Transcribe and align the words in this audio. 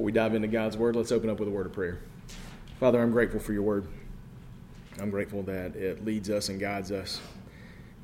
Before 0.00 0.06
we 0.06 0.12
dive 0.12 0.34
into 0.34 0.48
God's 0.48 0.78
Word, 0.78 0.96
let's 0.96 1.12
open 1.12 1.28
up 1.28 1.38
with 1.38 1.48
a 1.48 1.50
word 1.50 1.66
of 1.66 1.74
prayer. 1.74 1.98
Father, 2.78 3.02
I'm 3.02 3.12
grateful 3.12 3.38
for 3.38 3.52
your 3.52 3.60
Word. 3.60 3.86
I'm 4.98 5.10
grateful 5.10 5.42
that 5.42 5.76
it 5.76 6.06
leads 6.06 6.30
us 6.30 6.48
and 6.48 6.58
guides 6.58 6.90
us, 6.90 7.20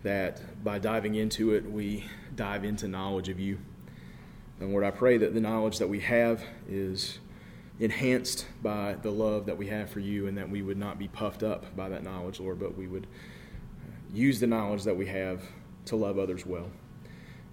that 0.02 0.62
by 0.62 0.78
diving 0.78 1.14
into 1.14 1.54
it, 1.54 1.64
we 1.64 2.04
dive 2.34 2.64
into 2.66 2.86
knowledge 2.86 3.30
of 3.30 3.40
you. 3.40 3.56
And 4.60 4.72
Lord, 4.72 4.84
I 4.84 4.90
pray 4.90 5.16
that 5.16 5.32
the 5.32 5.40
knowledge 5.40 5.78
that 5.78 5.88
we 5.88 6.00
have 6.00 6.44
is 6.68 7.18
enhanced 7.80 8.44
by 8.62 8.96
the 9.00 9.10
love 9.10 9.46
that 9.46 9.56
we 9.56 9.68
have 9.68 9.88
for 9.88 10.00
you 10.00 10.26
and 10.26 10.36
that 10.36 10.50
we 10.50 10.60
would 10.60 10.76
not 10.76 10.98
be 10.98 11.08
puffed 11.08 11.42
up 11.42 11.74
by 11.74 11.88
that 11.88 12.02
knowledge, 12.02 12.40
Lord, 12.40 12.60
but 12.60 12.76
we 12.76 12.86
would 12.86 13.06
use 14.12 14.38
the 14.38 14.46
knowledge 14.46 14.84
that 14.84 14.98
we 14.98 15.06
have 15.06 15.42
to 15.86 15.96
love 15.96 16.18
others 16.18 16.44
well. 16.44 16.68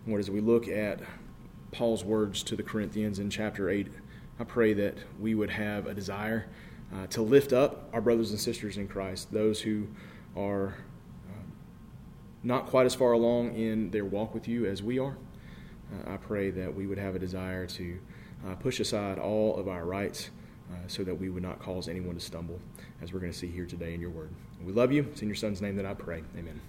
Lord, 0.06 0.20
as 0.20 0.30
we 0.30 0.42
look 0.42 0.68
at 0.68 1.00
Paul's 1.72 2.04
words 2.04 2.44
to 2.44 2.58
the 2.58 2.64
Corinthians 2.64 3.20
in 3.20 3.30
chapter 3.30 3.70
8, 3.70 3.88
I 4.40 4.44
pray 4.44 4.74
that 4.74 4.98
we 5.20 5.36
would 5.36 5.52
have 5.52 5.86
a 5.86 5.94
desire 5.94 6.48
uh, 6.94 7.08
to 7.08 7.22
lift 7.22 7.54
up 7.54 7.90
our 7.94 8.02
brothers 8.02 8.32
and 8.32 8.40
sisters 8.40 8.78
in 8.78 8.88
Christ, 8.88 9.32
those 9.32 9.62
who 9.62 9.88
are 10.36 10.76
uh, 11.30 11.44
not 12.44 12.68
quite 12.68 12.86
as 12.86 12.96
far 12.96 13.12
along 13.12 13.56
in 13.56 13.92
their 13.92 14.06
walk 14.06 14.34
with 14.34 14.48
you 14.48 14.66
as 14.66 14.82
we 14.82 14.98
are. 15.00 15.16
Uh, 15.92 16.14
I 16.14 16.18
pray 16.18 16.50
that 16.52 16.74
we 16.74 16.88
would 16.88 16.98
have 16.98 17.16
a 17.16 17.20
desire 17.20 17.68
to 17.68 18.00
uh, 18.48 18.56
push 18.56 18.80
aside 18.80 19.20
all 19.20 19.56
of 19.58 19.68
our 19.68 19.86
rights 19.86 20.30
uh, 20.72 20.76
so 20.88 21.04
that 21.04 21.16
we 21.16 21.30
would 21.30 21.44
not 21.44 21.60
cause 21.60 21.88
anyone 21.88 22.16
to 22.16 22.22
stumble, 22.22 22.60
as 23.02 23.14
we're 23.14 23.20
going 23.20 23.32
to 23.32 23.38
see 23.38 23.48
here 23.48 23.66
today 23.66 23.94
in 23.94 24.02
your 24.02 24.10
word. 24.10 24.32
We 24.64 24.74
love 24.74 24.92
you. 24.92 25.04
It's 25.12 25.22
in 25.22 25.28
your 25.28 25.36
son's 25.36 25.62
name 25.62 25.76
that 25.76 25.86
I 25.86 25.94
pray. 25.94 26.24
Amen. 26.38 26.60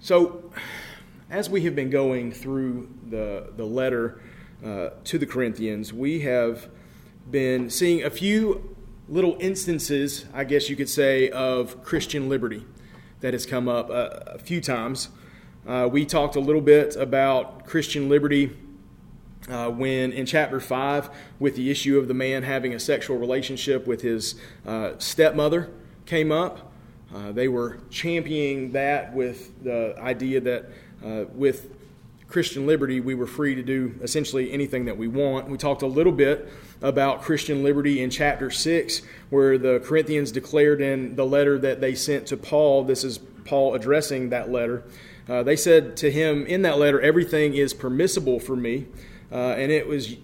So, 0.00 0.50
as 1.30 1.50
we 1.50 1.62
have 1.62 1.74
been 1.74 1.90
going 1.90 2.32
through 2.32 2.88
the, 3.08 3.52
the 3.56 3.64
letter 3.64 4.20
uh, 4.64 4.90
to 5.04 5.18
the 5.18 5.26
Corinthians, 5.26 5.92
we 5.92 6.20
have 6.20 6.68
been 7.30 7.68
seeing 7.70 8.02
a 8.02 8.10
few 8.10 8.76
little 9.08 9.36
instances, 9.40 10.24
I 10.32 10.44
guess 10.44 10.70
you 10.70 10.76
could 10.76 10.88
say, 10.88 11.28
of 11.30 11.82
Christian 11.84 12.28
liberty 12.28 12.64
that 13.20 13.34
has 13.34 13.46
come 13.46 13.68
up 13.68 13.90
a, 13.90 14.34
a 14.34 14.38
few 14.38 14.60
times. 14.60 15.08
Uh, 15.66 15.88
we 15.90 16.04
talked 16.04 16.36
a 16.36 16.40
little 16.40 16.60
bit 16.60 16.96
about 16.96 17.66
Christian 17.66 18.08
liberty 18.08 18.56
uh, 19.48 19.70
when 19.70 20.12
in 20.12 20.26
chapter 20.26 20.60
5 20.60 21.10
with 21.38 21.56
the 21.56 21.70
issue 21.70 21.98
of 21.98 22.08
the 22.08 22.14
man 22.14 22.42
having 22.42 22.74
a 22.74 22.80
sexual 22.80 23.18
relationship 23.18 23.86
with 23.86 24.00
his 24.00 24.34
uh, 24.66 24.92
stepmother 24.98 25.70
came 26.06 26.32
up. 26.32 26.72
Uh, 27.14 27.32
they 27.32 27.48
were 27.48 27.78
championing 27.90 28.72
that 28.72 29.14
with 29.14 29.62
the 29.62 29.94
idea 29.98 30.40
that 30.40 30.70
uh, 31.04 31.24
with 31.32 31.73
Christian 32.34 32.66
liberty, 32.66 32.98
we 32.98 33.14
were 33.14 33.28
free 33.28 33.54
to 33.54 33.62
do 33.62 33.94
essentially 34.02 34.50
anything 34.50 34.86
that 34.86 34.98
we 34.98 35.06
want. 35.06 35.48
We 35.48 35.56
talked 35.56 35.82
a 35.82 35.86
little 35.86 36.10
bit 36.10 36.48
about 36.82 37.22
Christian 37.22 37.62
liberty 37.62 38.02
in 38.02 38.10
chapter 38.10 38.50
6, 38.50 39.02
where 39.30 39.56
the 39.56 39.78
Corinthians 39.84 40.32
declared 40.32 40.80
in 40.80 41.14
the 41.14 41.24
letter 41.24 41.60
that 41.60 41.80
they 41.80 41.94
sent 41.94 42.26
to 42.26 42.36
Paul, 42.36 42.82
this 42.82 43.04
is 43.04 43.18
Paul 43.44 43.76
addressing 43.76 44.30
that 44.30 44.50
letter. 44.50 44.82
Uh, 45.28 45.44
they 45.44 45.54
said 45.54 45.96
to 45.98 46.10
him 46.10 46.44
in 46.46 46.62
that 46.62 46.76
letter, 46.76 47.00
Everything 47.00 47.54
is 47.54 47.72
permissible 47.72 48.40
for 48.40 48.56
me. 48.56 48.86
Uh, 49.30 49.54
and 49.54 49.70
it 49.70 49.86
was 49.86 50.16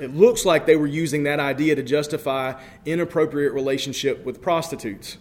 it 0.00 0.16
looks 0.16 0.44
like 0.44 0.66
they 0.66 0.74
were 0.74 0.88
using 0.88 1.22
that 1.22 1.38
idea 1.38 1.76
to 1.76 1.82
justify 1.84 2.60
inappropriate 2.84 3.52
relationship 3.52 4.26
with 4.26 4.42
prostitutes. 4.42 5.16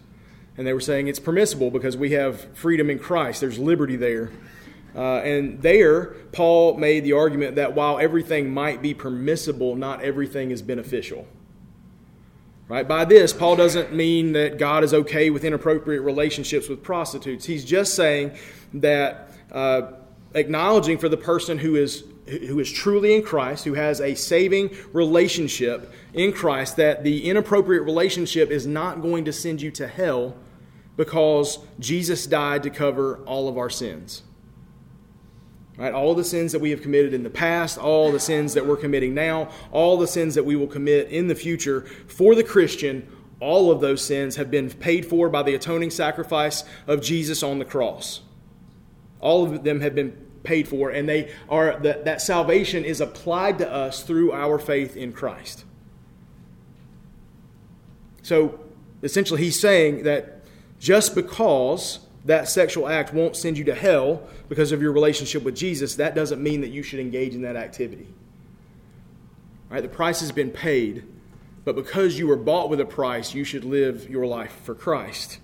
And 0.58 0.66
they 0.66 0.74
were 0.74 0.82
saying 0.82 1.08
it's 1.08 1.20
permissible 1.20 1.70
because 1.70 1.96
we 1.96 2.14
have 2.14 2.52
freedom 2.58 2.90
in 2.90 2.98
Christ, 2.98 3.42
there's 3.42 3.60
liberty 3.60 3.96
there. 3.96 4.32
Uh, 4.96 5.18
and 5.18 5.62
there, 5.62 6.16
Paul 6.32 6.78
made 6.78 7.04
the 7.04 7.14
argument 7.14 7.56
that 7.56 7.76
while 7.76 8.00
everything 8.00 8.54
might 8.54 8.82
be 8.82 8.94
permissible, 8.94 9.76
not 9.76 10.02
everything 10.02 10.52
is 10.52 10.62
beneficial. 10.62 11.28
Right? 12.68 12.88
By 12.88 13.06
this, 13.06 13.32
Paul 13.32 13.58
doesn't 13.58 13.94
mean 13.94 14.32
that 14.32 14.58
God 14.58 14.84
is 14.84 14.94
okay 14.94 15.30
with 15.30 15.44
inappropriate 15.44 16.02
relationships 16.02 16.68
with 16.68 16.82
prostitutes. 16.82 17.46
He's 17.46 17.64
just 17.64 17.94
saying 17.94 18.32
that 18.76 19.30
uh, 19.52 19.92
acknowledging 20.34 20.98
for 20.98 21.10
the 21.10 21.18
person 21.18 21.58
who 21.58 21.76
is 21.76 22.04
who 22.28 22.60
is 22.60 22.72
truly 22.72 23.14
in 23.14 23.22
Christ, 23.22 23.66
who 23.66 23.76
has 23.76 24.02
a 24.02 24.16
saving 24.16 24.76
relationship 24.94 25.94
in 26.16 26.34
Christ, 26.34 26.78
that 26.78 27.04
the 27.04 27.30
inappropriate 27.30 27.84
relationship 27.84 28.50
is 28.50 28.66
not 28.66 29.04
going 29.04 29.26
to 29.26 29.34
send 29.34 29.62
you 29.62 29.70
to 29.72 29.88
hell 29.88 30.36
because 30.98 31.60
Jesus 31.80 32.26
died 32.26 32.64
to 32.64 32.72
cover 32.72 33.18
all 33.26 33.48
of 33.48 33.60
our 33.60 33.70
sins. 33.70 34.24
Right? 35.78 35.94
All 35.94 36.16
the 36.16 36.24
sins 36.24 36.52
that 36.54 36.60
we 36.60 36.70
have 36.70 36.82
committed 36.82 37.14
in 37.14 37.24
the 37.24 37.30
past, 37.30 37.78
all 37.78 38.12
the 38.12 38.20
sins 38.20 38.54
that 38.54 38.66
we're 38.66 38.78
committing 38.78 39.14
now, 39.14 39.50
all 39.72 39.98
the 39.98 40.08
sins 40.08 40.36
that 40.36 40.46
we 40.46 40.56
will 40.56 40.68
commit 40.68 41.10
in 41.10 41.28
the 41.28 41.36
future 41.36 41.82
for 42.08 42.34
the 42.34 42.44
Christian, 42.44 43.08
all 43.42 43.72
of 43.72 43.82
those 43.82 44.02
sins 44.04 44.38
have 44.38 44.50
been 44.50 44.70
paid 44.70 45.06
for 45.06 45.28
by 45.28 45.44
the 45.44 45.54
atoning 45.54 45.92
sacrifice 45.92 46.64
of 46.88 47.02
Jesus 47.02 47.44
on 47.44 47.60
the 47.60 47.66
cross. 47.66 48.22
All 49.20 49.44
of 49.44 49.64
them 49.64 49.82
have 49.82 49.96
been 49.96 50.12
paid 50.44 50.68
for, 50.68 50.92
and 50.92 51.10
they 51.10 51.34
are 51.50 51.78
that, 51.80 52.06
that 52.06 52.22
salvation 52.22 52.86
is 52.86 53.02
applied 53.02 53.58
to 53.58 53.70
us 53.70 54.04
through 54.04 54.32
our 54.32 54.58
faith 54.58 54.96
in 54.96 55.12
Christ. 55.12 55.66
So 58.22 58.60
essentially, 59.04 59.42
he's 59.42 59.60
saying 59.60 60.04
that 60.04 60.44
just 60.80 61.16
because 61.16 62.05
that 62.26 62.50
sexual 62.50 62.88
act 62.88 63.14
won't 63.14 63.36
send 63.36 63.58
you 63.58 63.64
to 63.66 63.76
hell 63.76 64.24
because 64.50 64.72
of 64.72 64.82
your 64.82 64.92
relationship 64.92 65.44
with 65.44 65.56
Jesus, 65.56 65.96
that 65.96 66.16
doesn't 66.16 66.42
mean 66.42 66.62
that 66.62 66.70
you 66.70 66.84
should 66.84 67.00
engage 67.00 67.36
in 67.36 67.44
that 67.44 67.56
activity. 67.56 68.08
Right? 69.70 69.82
The 69.82 69.90
price 69.90 70.20
has 70.22 70.32
been 70.32 70.50
paid, 70.50 71.04
but 71.64 71.76
because 71.76 72.18
you 72.18 72.28
were 72.28 72.36
bought 72.36 72.70
with 72.70 72.80
a 72.80 72.86
price, 72.86 73.34
you 73.34 73.44
should 73.44 73.64
live 73.64 74.10
your 74.10 74.26
life 74.26 74.56
for 74.64 74.74
Christ. 74.74 75.40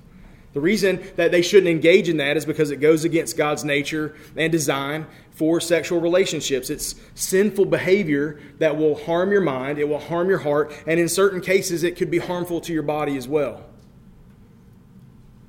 The 0.53 0.59
reason 0.59 1.02
that 1.16 1.31
they 1.31 1.41
shouldn't 1.41 1.70
engage 1.70 2.09
in 2.09 2.18
that 2.18 2.36
is 2.36 2.46
because 2.46 2.72
it 2.72 2.78
goes 2.78 3.06
against 3.06 3.38
God's 3.38 3.64
nature 3.64 4.16
and 4.36 4.52
design 4.52 5.08
for 5.31 5.62
sexual 5.62 6.02
relationships. 6.02 6.70
It's 6.70 6.96
sinful 7.16 7.66
behavior 7.66 8.40
that 8.59 8.75
will 8.75 8.96
harm 8.96 9.31
your 9.31 9.41
mind, 9.41 9.80
it 9.80 9.88
will 9.88 10.00
harm 10.00 10.30
your 10.30 10.40
heart, 10.40 10.74
and 10.86 11.00
in 11.00 11.08
certain 11.08 11.41
cases, 11.41 11.84
it 11.84 11.96
could 11.96 12.12
be 12.12 12.20
harmful 12.20 12.59
to 12.62 12.74
your 12.74 12.84
body 12.84 13.16
as 13.16 13.28
well. 13.28 13.64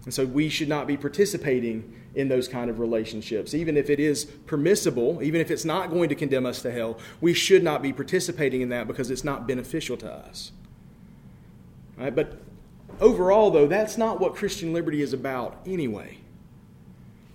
And 0.04 0.12
so 0.12 0.26
we 0.26 0.48
should 0.48 0.68
not 0.68 0.86
be 0.86 0.96
participating 0.96 1.94
in 2.14 2.28
those 2.28 2.48
kind 2.48 2.68
of 2.68 2.80
relationships. 2.80 3.54
Even 3.54 3.76
if 3.76 3.88
it 3.88 4.00
is 4.00 4.24
permissible, 4.24 5.22
even 5.22 5.40
if 5.40 5.50
it's 5.50 5.64
not 5.64 5.90
going 5.90 6.08
to 6.08 6.14
condemn 6.14 6.44
us 6.44 6.60
to 6.62 6.72
hell, 6.72 6.98
we 7.20 7.32
should 7.32 7.62
not 7.62 7.82
be 7.82 7.92
participating 7.92 8.60
in 8.60 8.68
that 8.70 8.86
because 8.86 9.10
it's 9.10 9.24
not 9.24 9.46
beneficial 9.46 9.96
to 9.98 10.12
us. 10.12 10.52
Right? 11.96 12.14
But 12.14 12.38
overall, 13.00 13.50
though, 13.50 13.66
that's 13.66 13.96
not 13.96 14.20
what 14.20 14.34
Christian 14.34 14.72
liberty 14.72 15.02
is 15.02 15.12
about 15.12 15.60
anyway. 15.66 16.18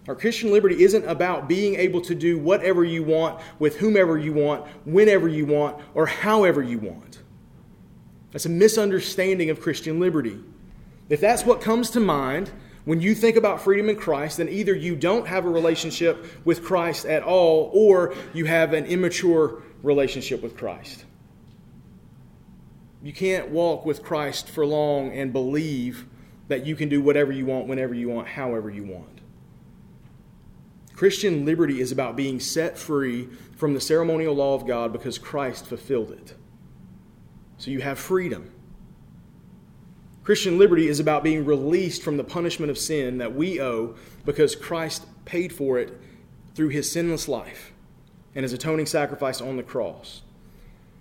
Our 0.08 0.16
Christian 0.16 0.52
liberty 0.52 0.84
isn't 0.84 1.06
about 1.06 1.48
being 1.50 1.76
able 1.76 2.02
to 2.02 2.16
do 2.16 2.38
whatever 2.38 2.84
you 2.84 3.04
want 3.04 3.42
with 3.60 3.78
whomever 3.78 4.18
you 4.18 4.34
want, 4.34 4.66
whenever 4.86 5.28
you 5.28 5.46
want, 5.46 5.78
or 5.94 6.06
however 6.06 6.64
you 6.64 6.80
want. 6.80 7.20
That's 8.32 8.46
a 8.46 8.50
misunderstanding 8.50 9.50
of 9.50 9.62
Christian 9.62 10.00
liberty. 10.00 10.40
If 11.10 11.22
that's 11.22 11.46
what 11.46 11.62
comes 11.62 11.90
to 11.92 12.00
mind 12.00 12.52
when 12.86 13.02
you 13.02 13.16
think 13.16 13.36
about 13.36 13.62
freedom 13.62 13.90
in 13.90 13.98
Christ, 13.98 14.38
then 14.38 14.48
either 14.50 14.74
you 14.74 14.96
don't 14.96 15.28
have 15.28 15.46
a 15.46 15.50
relationship 15.50 16.26
with 16.46 16.64
Christ 16.64 17.06
at 17.06 17.22
all 17.22 17.70
or 17.74 18.14
you 18.34 18.46
have 18.46 18.74
an 18.74 18.86
immature 18.86 19.62
relationship 19.84 20.42
with 20.42 20.56
Christ. 20.56 21.04
You 23.04 23.14
can't 23.14 23.50
walk 23.50 23.86
with 23.86 24.04
Christ 24.04 24.50
for 24.50 24.66
long 24.66 25.12
and 25.12 25.32
believe 25.32 26.06
that 26.48 26.66
you 26.66 26.76
can 26.76 26.90
do 26.90 27.02
whatever 27.02 27.32
you 27.32 27.46
want, 27.46 27.68
whenever 27.68 27.94
you 27.94 28.10
want, 28.10 28.28
however 28.28 28.70
you 28.70 28.84
want. 28.86 29.22
Christian 30.96 31.46
liberty 31.46 31.80
is 31.80 31.92
about 31.92 32.16
being 32.16 32.40
set 32.40 32.78
free 32.78 33.30
from 33.56 33.74
the 33.74 33.82
ceremonial 33.82 34.34
law 34.34 34.56
of 34.56 34.66
God 34.66 34.92
because 34.92 35.18
Christ 35.18 35.68
fulfilled 35.68 36.12
it. 36.12 36.34
So 37.58 37.70
you 37.70 37.82
have 37.82 38.00
freedom. 38.00 38.52
Christian 40.28 40.58
liberty 40.58 40.90
is 40.90 41.00
about 41.00 41.24
being 41.24 41.46
released 41.46 42.04
from 42.04 42.18
the 42.18 42.24
punishment 42.26 42.70
of 42.70 42.78
sin 42.78 43.20
that 43.20 43.34
we 43.34 43.62
owe 43.62 43.96
because 44.26 44.58
Christ 44.58 45.06
paid 45.24 45.54
for 45.54 45.80
it 45.80 45.98
through 46.54 46.68
his 46.68 46.92
sinless 46.92 47.30
life 47.30 47.72
and 48.36 48.44
his 48.44 48.52
atoning 48.52 48.88
sacrifice 48.88 49.40
on 49.40 49.56
the 49.56 49.64
cross. 49.64 50.24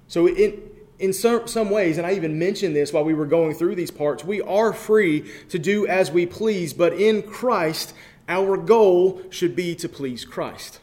So, 0.07 0.29
in, 0.29 0.63
in 1.01 1.13
some, 1.13 1.49
some 1.49 1.71
ways, 1.71 1.99
and 1.99 2.07
I 2.07 2.13
even 2.13 2.39
mentioned 2.39 2.77
this 2.77 2.93
while 2.93 3.03
we 3.03 3.15
were 3.15 3.27
going 3.27 3.57
through 3.57 3.75
these 3.75 3.91
parts, 3.91 4.23
we 4.23 4.43
are 4.43 4.73
free 4.73 5.29
to 5.49 5.59
do 5.59 5.89
as 5.89 6.13
we 6.13 6.25
please, 6.25 6.73
but 6.73 6.93
in 6.93 7.25
Christ, 7.25 7.95
our 8.29 8.57
goal 8.57 9.21
should 9.31 9.57
be 9.57 9.75
to 9.75 9.89
please 9.89 10.25
Christ. 10.25 10.79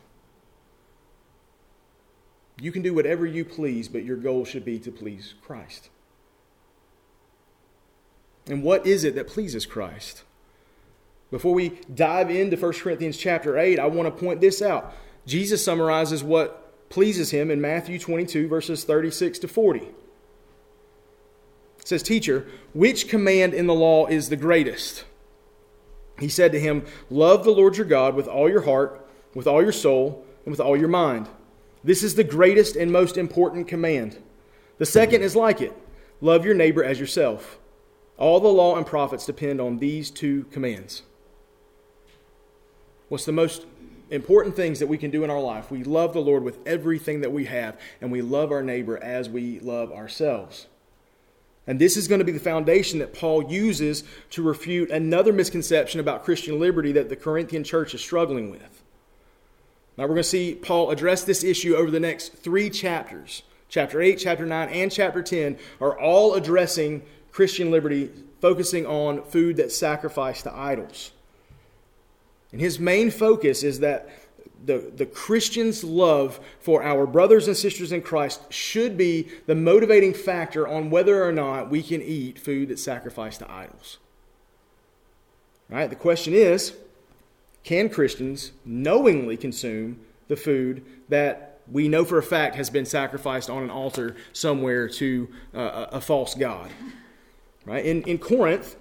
You 2.59 2.73
can 2.73 2.81
do 2.81 2.93
whatever 2.93 3.25
you 3.25 3.45
please, 3.45 3.87
but 3.87 4.03
your 4.03 4.17
goal 4.17 4.43
should 4.43 4.65
be 4.65 4.79
to 4.79 4.91
please 4.91 5.33
Christ. 5.41 5.87
And 8.47 8.63
what 8.63 8.85
is 8.85 9.03
it 9.03 9.15
that 9.15 9.27
pleases 9.27 9.65
Christ? 9.65 10.23
Before 11.31 11.53
we 11.53 11.79
dive 11.93 12.29
into 12.29 12.57
1 12.57 12.73
Corinthians 12.73 13.17
chapter 13.17 13.57
8, 13.57 13.79
I 13.79 13.87
want 13.87 14.05
to 14.05 14.23
point 14.23 14.41
this 14.41 14.61
out. 14.61 14.93
Jesus 15.25 15.63
summarizes 15.63 16.23
what 16.23 16.89
pleases 16.89 17.31
him 17.31 17.49
in 17.49 17.59
Matthew 17.59 17.97
22, 17.97 18.47
verses 18.47 18.83
36 18.83 19.39
to 19.39 19.47
40. 19.47 19.79
It 19.79 19.93
says, 21.87 22.03
Teacher, 22.03 22.45
which 22.73 23.07
command 23.07 23.53
in 23.53 23.65
the 23.67 23.73
law 23.73 24.05
is 24.05 24.29
the 24.29 24.35
greatest? 24.35 25.05
He 26.19 26.29
said 26.29 26.51
to 26.51 26.59
him, 26.59 26.85
Love 27.09 27.43
the 27.43 27.51
Lord 27.51 27.77
your 27.77 27.85
God 27.85 28.15
with 28.15 28.27
all 28.27 28.49
your 28.49 28.61
heart, 28.61 29.07
with 29.33 29.47
all 29.47 29.61
your 29.61 29.71
soul, 29.71 30.25
and 30.45 30.51
with 30.51 30.59
all 30.59 30.77
your 30.77 30.87
mind. 30.87 31.27
This 31.83 32.03
is 32.03 32.15
the 32.15 32.23
greatest 32.23 32.75
and 32.75 32.91
most 32.91 33.17
important 33.17 33.67
command. 33.67 34.21
The 34.77 34.85
second 34.85 35.23
is 35.23 35.35
like 35.35 35.61
it 35.61 35.73
love 36.21 36.45
your 36.45 36.55
neighbor 36.55 36.83
as 36.83 36.99
yourself. 36.99 37.57
All 38.17 38.39
the 38.39 38.47
law 38.47 38.75
and 38.75 38.85
prophets 38.85 39.25
depend 39.25 39.59
on 39.59 39.79
these 39.79 40.11
two 40.11 40.45
commands. 40.51 41.01
What's 43.09 43.25
the 43.25 43.31
most 43.31 43.65
important 44.09 44.55
things 44.55 44.79
that 44.79 44.87
we 44.87 44.97
can 44.97 45.11
do 45.11 45.23
in 45.23 45.29
our 45.29 45.41
life? 45.41 45.71
We 45.71 45.83
love 45.83 46.13
the 46.13 46.21
Lord 46.21 46.43
with 46.43 46.59
everything 46.65 47.21
that 47.21 47.31
we 47.31 47.45
have, 47.45 47.79
and 48.01 48.11
we 48.11 48.21
love 48.21 48.51
our 48.51 48.63
neighbor 48.63 49.01
as 49.03 49.29
we 49.29 49.59
love 49.59 49.91
ourselves. 49.91 50.67
And 51.65 51.79
this 51.79 51.95
is 51.95 52.07
going 52.07 52.19
to 52.19 52.25
be 52.25 52.31
the 52.31 52.39
foundation 52.39 52.99
that 52.99 53.13
Paul 53.13 53.51
uses 53.51 54.03
to 54.31 54.43
refute 54.43 54.91
another 54.91 55.31
misconception 55.31 55.99
about 55.99 56.23
Christian 56.23 56.59
liberty 56.59 56.91
that 56.91 57.09
the 57.09 57.15
Corinthian 57.15 57.63
church 57.63 57.93
is 57.93 58.01
struggling 58.01 58.51
with. 58.51 58.83
Now, 59.97 60.03
we're 60.03 60.15
going 60.15 60.23
to 60.23 60.23
see 60.23 60.55
Paul 60.55 60.91
address 60.91 61.23
this 61.23 61.43
issue 61.43 61.75
over 61.75 61.91
the 61.91 61.99
next 61.99 62.33
three 62.33 62.69
chapters. 62.69 63.43
Chapter 63.69 64.01
8, 64.01 64.15
chapter 64.15 64.45
9, 64.45 64.69
and 64.69 64.91
chapter 64.91 65.21
10 65.21 65.57
are 65.79 65.97
all 65.97 66.33
addressing 66.33 67.03
Christian 67.33 67.71
liberty, 67.71 68.11
focusing 68.39 68.85
on 68.85 69.23
food 69.23 69.57
that's 69.57 69.75
sacrificed 69.75 70.43
to 70.43 70.55
idols. 70.55 71.11
And 72.51 72.61
his 72.61 72.79
main 72.79 73.09
focus 73.09 73.63
is 73.63 73.79
that 73.79 74.07
the, 74.65 74.91
the 74.95 75.07
Christian's 75.07 75.83
love 75.83 76.39
for 76.59 76.83
our 76.83 77.05
brothers 77.05 77.47
and 77.47 77.57
sisters 77.57 77.91
in 77.91 78.01
Christ 78.01 78.53
should 78.53 78.95
be 78.95 79.27
the 79.47 79.55
motivating 79.55 80.13
factor 80.13 80.67
on 80.67 80.89
whether 80.89 81.27
or 81.27 81.31
not 81.31 81.69
we 81.69 81.81
can 81.81 82.01
eat 82.01 82.39
food 82.39 82.69
that's 82.69 82.83
sacrificed 82.83 83.39
to 83.39 83.51
idols. 83.51 83.97
Right, 85.69 85.89
the 85.89 85.95
question 85.95 86.33
is 86.33 86.73
can 87.63 87.89
Christians 87.89 88.51
knowingly 88.63 89.37
consume 89.37 89.99
the 90.27 90.35
food 90.35 90.85
that 91.09 91.59
we 91.71 91.87
know 91.87 92.05
for 92.05 92.17
a 92.17 92.23
fact 92.23 92.55
has 92.55 92.69
been 92.69 92.85
sacrificed 92.85 93.49
on 93.49 93.63
an 93.63 93.69
altar 93.69 94.15
somewhere 94.33 94.87
to 94.89 95.29
uh, 95.55 95.87
a 95.91 95.99
false 95.99 96.35
god? 96.35 96.69
Right? 97.65 97.85
In, 97.85 98.03
in 98.03 98.17
Corinth, 98.17 98.75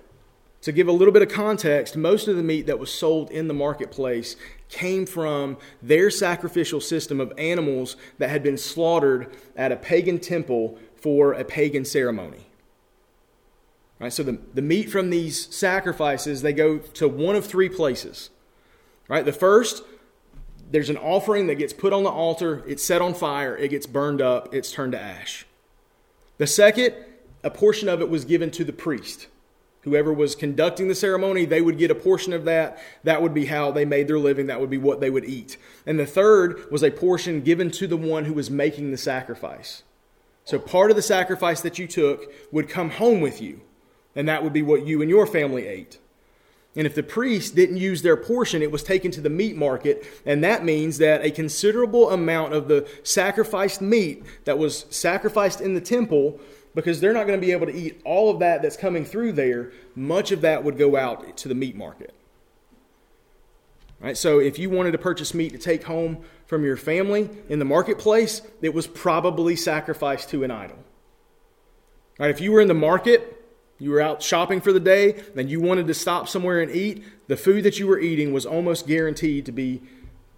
to 0.63 0.73
give 0.73 0.87
a 0.87 0.93
little 0.93 1.13
bit 1.13 1.23
of 1.23 1.29
context, 1.29 1.97
most 1.97 2.29
of 2.29 2.37
the 2.37 2.43
meat 2.43 2.67
that 2.67 2.79
was 2.79 2.93
sold 2.93 3.31
in 3.31 3.49
the 3.49 3.55
marketplace 3.55 4.37
came 4.69 5.07
from 5.07 5.59
their 5.83 6.09
sacrificial 6.09 6.81
system 6.81 7.21
of 7.21 7.33
animals 7.37 7.97
that 8.19 8.31
had 8.31 8.43
been 8.43 8.57
slaughtered 8.57 9.35
at 9.57 9.73
a 9.73 9.77
pagan 9.77 10.19
temple 10.19 10.79
for 10.97 11.33
a 11.33 11.45
pagan 11.45 11.85
ceremony. 11.85 12.47
Right, 13.99 14.13
so 14.13 14.23
the, 14.23 14.39
the 14.55 14.63
meat 14.63 14.91
from 14.91 15.11
these 15.11 15.55
sacrifices, 15.55 16.43
they 16.43 16.53
go 16.53 16.79
to 16.79 17.09
one 17.09 17.37
of 17.37 17.47
three 17.47 17.69
places. 17.69 18.31
Right? 19.09 19.25
The 19.25 19.33
first, 19.33 19.85
there's 20.71 20.91
an 20.91 20.97
offering 20.97 21.49
that 21.49 21.57
gets 21.57 21.73
put 21.73 21.93
on 21.93 22.03
the 22.03 22.11
altar, 22.11 22.65
it's 22.67 22.83
set 22.83 23.03
on 23.03 23.15
fire, 23.15 23.57
it 23.57 23.69
gets 23.69 23.87
burned 23.87 24.21
up, 24.21 24.55
it's 24.55 24.73
turned 24.73 24.93
to 24.93 25.01
ash. 25.01 25.45
The 26.39 26.47
second, 26.47 26.95
a 27.43 27.51
portion 27.51 27.89
of 27.89 28.01
it 28.01 28.09
was 28.09 28.25
given 28.25 28.51
to 28.53 28.65
the 28.65 28.73
priest. 28.73 29.29
Whoever 29.83 30.13
was 30.13 30.37
conducting 30.37 30.87
the 30.87 30.95
ceremony, 30.95 31.45
they 31.45 31.61
would 31.61 31.77
get 31.77 31.91
a 31.91 31.95
portion 31.97 32.33
of 32.33 32.45
that. 32.45 32.79
That 33.03 33.21
would 33.21 33.35
be 33.35 33.47
how 33.47 33.73
they 33.73 33.85
made 33.85 34.07
their 34.07 34.19
living. 34.19 34.47
That 34.47 34.61
would 34.61 34.71
be 34.71 34.79
what 34.79 35.01
they 35.01 35.11
would 35.11 35.25
eat. 35.25 35.57
And 35.87 35.99
the 35.99 36.07
third 36.07 36.71
was 36.71 36.85
a 36.85 36.91
portion 36.91 37.41
given 37.41 37.71
to 37.73 37.89
the 37.89 37.97
one 37.97 38.25
who 38.25 38.35
was 38.35 38.49
making 38.49 38.93
the 38.93 38.97
sacrifice. 38.97 39.83
So 40.45 40.59
part 40.59 40.91
of 40.91 40.97
the 40.97 41.03
sacrifice 41.03 41.61
that 41.63 41.79
you 41.79 41.89
took 41.89 42.33
would 42.53 42.69
come 42.69 42.91
home 42.91 43.21
with 43.21 43.41
you, 43.41 43.61
and 44.15 44.29
that 44.29 44.45
would 44.45 44.53
be 44.53 44.63
what 44.63 44.87
you 44.87 45.01
and 45.01 45.11
your 45.11 45.27
family 45.27 45.67
ate. 45.67 45.99
And 46.75 46.87
if 46.87 46.95
the 46.95 47.03
priest 47.03 47.55
didn't 47.55 47.77
use 47.77 48.03
their 48.03 48.17
portion, 48.17 48.63
it 48.63 48.71
was 48.71 48.83
taken 48.83 49.11
to 49.13 49.21
the 49.21 49.29
meat 49.29 49.57
market, 49.57 50.07
and 50.25 50.43
that 50.43 50.65
means 50.65 50.99
that 50.99 51.25
a 51.25 51.31
considerable 51.31 52.11
amount 52.11 52.55
of 52.55 52.67
the 52.67 52.89
sacrificed 53.03 53.83
meat 53.83 54.25
that 54.45 54.59
was 54.59 54.87
sacrificed 54.91 55.61
in 55.61 55.75
the 55.75 55.81
temple 55.81 56.41
because 56.75 57.01
they're 57.01 57.13
not 57.13 57.27
going 57.27 57.39
to 57.41 57.47
be 57.47 57.53
able 57.53 57.67
to 57.67 57.75
eat 57.75 58.01
all 58.05 58.31
of 58.31 58.39
that 58.41 58.63
that's 58.63 58.77
coming 58.77 59.05
through 59.05 59.33
there. 59.33 59.73
Much 59.95 60.33
of 60.33 60.41
that 60.41 60.65
would 60.65 60.79
go 60.79 60.97
out 60.97 61.37
to 61.39 61.49
the 61.49 61.55
meat 61.55 61.77
market. 61.77 62.15
Right, 64.01 64.17
so 64.17 64.41
if 64.41 64.59
you 64.59 64.69
wanted 64.69 64.93
to 64.93 64.99
purchase 64.99 65.33
meat 65.33 65.53
to 65.53 65.59
take 65.59 65.85
home 65.85 66.25
from 66.47 66.65
your 66.65 66.77
family 66.77 67.31
in 67.49 67.61
the 67.61 67.65
marketplace, 67.65 68.43
it 68.61 68.75
was 68.75 68.89
probably 68.89 69.55
sacrificed 69.55 70.31
to 70.31 70.43
an 70.43 70.51
idol. 70.51 70.79
Right, 72.19 72.31
if 72.31 72.41
you 72.41 72.51
were 72.51 72.61
in 72.61 72.67
the 72.67 72.75
market, 72.75 73.39
you 73.79 73.91
were 73.91 74.01
out 74.01 74.21
shopping 74.21 74.61
for 74.61 74.73
the 74.73 74.81
day, 74.81 75.23
and 75.37 75.49
you 75.49 75.61
wanted 75.61 75.87
to 75.87 75.95
stop 75.95 76.29
somewhere 76.29 76.61
and 76.61 76.71
eat, 76.71 77.05
the 77.29 77.37
food 77.37 77.63
that 77.63 77.79
you 77.79 77.87
were 77.87 78.01
eating 78.01 78.33
was 78.33 78.45
almost 78.45 78.89
guaranteed 78.89 79.47
to 79.47 79.53
be 79.53 79.83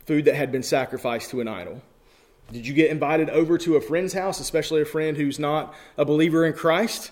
food 0.05 0.27
that 0.27 0.35
had 0.35 0.53
been 0.53 0.63
sacrificed 0.63 1.31
to 1.31 1.41
an 1.41 1.49
idol. 1.49 1.81
Did 2.53 2.67
you 2.67 2.75
get 2.75 2.91
invited 2.91 3.31
over 3.31 3.59
to 3.59 3.77
a 3.77 3.81
friend's 3.81 4.13
house, 4.13 4.39
especially 4.39 4.83
a 4.83 4.87
friend 4.87 5.17
who's 5.17 5.39
not 5.39 5.75
a 5.97 6.05
believer 6.05 6.45
in 6.45 6.53
Christ? 6.53 7.11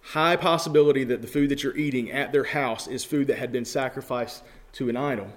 High 0.00 0.36
possibility 0.36 1.04
that 1.04 1.22
the 1.22 1.28
food 1.28 1.48
that 1.50 1.62
you're 1.62 1.76
eating 1.76 2.10
at 2.10 2.32
their 2.32 2.44
house 2.44 2.86
is 2.86 3.04
food 3.04 3.26
that 3.26 3.38
had 3.38 3.50
been 3.50 3.64
sacrificed 3.64 4.42
to 4.72 4.88
an 4.88 4.96
idol. 4.96 5.32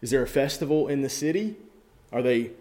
Is 0.00 0.10
there 0.10 0.22
a 0.22 0.28
festival 0.28 0.88
in 0.88 1.02
the 1.02 1.08
city? 1.08 1.56
Are 2.12 2.22
they 2.22 2.52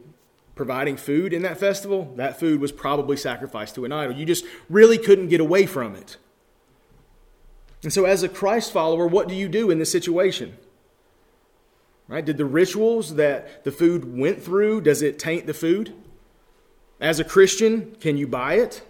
providing 0.56 0.98
food 0.98 1.34
in 1.34 1.44
that 1.44 1.58
festival? 1.58 2.14
That 2.16 2.40
food 2.40 2.60
was 2.60 2.72
probably 2.72 3.16
sacrificed 3.16 3.76
to 3.76 3.86
an 3.86 3.92
idol. 3.92 4.16
You 4.16 4.26
just 4.26 4.46
really 4.70 4.98
couldn't 4.98 5.28
get 5.28 5.40
away 5.40 5.66
from 5.66 5.96
it. 5.96 6.18
And 7.84 7.94
so, 7.94 8.06
as 8.06 8.24
a 8.24 8.30
Christ 8.30 8.74
follower, 8.74 9.06
what 9.06 9.28
do 9.28 9.36
you 9.36 9.48
do 9.48 9.70
in 9.70 9.78
this 9.78 9.92
situation? 9.92 10.58
Right? 12.08 12.24
Did 12.24 12.38
the 12.38 12.46
rituals 12.46 13.16
that 13.16 13.64
the 13.64 13.72
food 13.72 14.18
went 14.18 14.42
through, 14.42 14.82
does 14.82 15.02
it 15.02 15.20
taint 15.20 15.46
the 15.46 15.54
food? 15.54 15.94
As 17.02 17.20
a 17.20 17.24
Christian, 17.24 17.96
can 18.00 18.18
you 18.18 18.28
buy 18.28 18.56
it? 18.56 18.82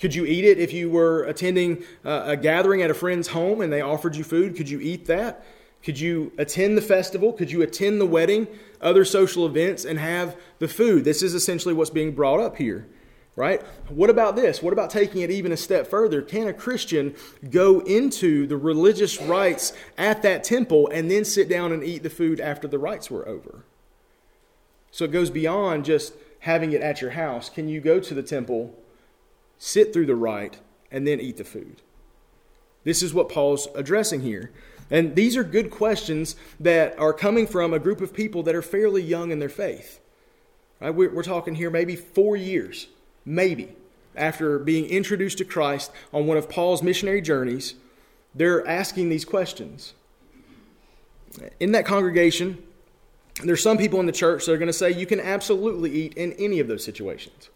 Could 0.00 0.14
you 0.14 0.24
eat 0.24 0.44
it 0.44 0.58
if 0.58 0.72
you 0.72 0.90
were 0.90 1.22
attending 1.24 1.84
uh, 2.04 2.22
a 2.26 2.36
gathering 2.36 2.82
at 2.82 2.90
a 2.90 2.94
friend's 2.94 3.28
home 3.28 3.60
and 3.60 3.72
they 3.72 3.80
offered 3.80 4.16
you 4.16 4.24
food? 4.24 4.56
Could 4.56 4.68
you 4.68 4.80
eat 4.80 5.06
that? 5.06 5.44
Could 5.82 6.00
you 6.00 6.32
attend 6.36 6.76
the 6.76 6.82
festival? 6.82 7.32
Could 7.32 7.50
you 7.50 7.62
attend 7.62 8.00
the 8.00 8.06
wedding, 8.06 8.48
other 8.80 9.04
social 9.04 9.46
events, 9.46 9.84
and 9.84 9.98
have 9.98 10.36
the 10.58 10.68
food? 10.68 11.04
This 11.04 11.22
is 11.22 11.32
essentially 11.32 11.74
what's 11.74 11.90
being 11.90 12.12
brought 12.12 12.40
up 12.40 12.56
here 12.56 12.86
right? 13.40 13.62
What 13.88 14.10
about 14.10 14.36
this? 14.36 14.62
What 14.62 14.74
about 14.74 14.90
taking 14.90 15.22
it 15.22 15.30
even 15.30 15.50
a 15.50 15.56
step 15.56 15.86
further? 15.86 16.20
Can 16.20 16.46
a 16.46 16.52
Christian 16.52 17.14
go 17.48 17.80
into 17.80 18.46
the 18.46 18.58
religious 18.58 19.20
rites 19.20 19.72
at 19.96 20.20
that 20.22 20.44
temple 20.44 20.88
and 20.88 21.10
then 21.10 21.24
sit 21.24 21.48
down 21.48 21.72
and 21.72 21.82
eat 21.82 22.02
the 22.02 22.10
food 22.10 22.38
after 22.38 22.68
the 22.68 22.78
rites 22.78 23.10
were 23.10 23.26
over? 23.26 23.64
So 24.90 25.06
it 25.06 25.10
goes 25.10 25.30
beyond 25.30 25.86
just 25.86 26.12
having 26.40 26.72
it 26.72 26.82
at 26.82 27.00
your 27.00 27.12
house. 27.12 27.48
Can 27.48 27.66
you 27.66 27.80
go 27.80 27.98
to 27.98 28.12
the 28.12 28.22
temple, 28.22 28.74
sit 29.56 29.94
through 29.94 30.06
the 30.06 30.14
rite, 30.14 30.58
and 30.90 31.06
then 31.06 31.18
eat 31.18 31.38
the 31.38 31.44
food? 31.44 31.80
This 32.84 33.02
is 33.02 33.14
what 33.14 33.30
Paul's 33.30 33.68
addressing 33.74 34.20
here. 34.20 34.52
And 34.90 35.14
these 35.16 35.36
are 35.36 35.44
good 35.44 35.70
questions 35.70 36.36
that 36.58 36.98
are 36.98 37.14
coming 37.14 37.46
from 37.46 37.72
a 37.72 37.78
group 37.78 38.02
of 38.02 38.12
people 38.12 38.42
that 38.42 38.54
are 38.54 38.62
fairly 38.62 39.02
young 39.02 39.30
in 39.30 39.38
their 39.38 39.48
faith. 39.48 39.98
Right? 40.78 40.90
We're 40.90 41.22
talking 41.22 41.54
here 41.54 41.70
maybe 41.70 41.96
four 41.96 42.36
years 42.36 42.88
maybe, 43.30 43.74
after 44.16 44.58
being 44.58 44.86
introduced 44.86 45.38
to 45.38 45.44
Christ 45.44 45.92
on 46.12 46.26
one 46.26 46.36
of 46.36 46.48
Paul's 46.48 46.82
missionary 46.82 47.22
journeys, 47.22 47.74
they're 48.34 48.66
asking 48.66 49.08
these 49.08 49.24
questions. 49.24 49.94
In 51.60 51.72
that 51.72 51.86
congregation, 51.86 52.62
there's 53.44 53.62
some 53.62 53.78
people 53.78 54.00
in 54.00 54.06
the 54.06 54.12
church 54.12 54.46
that 54.46 54.52
are 54.52 54.58
going 54.58 54.66
to 54.66 54.72
say 54.72 54.90
you 54.90 55.06
can 55.06 55.20
absolutely 55.20 55.90
eat 55.92 56.14
in 56.14 56.32
any 56.34 56.58
of 56.58 56.68
those 56.68 56.84
situations. 56.84 57.48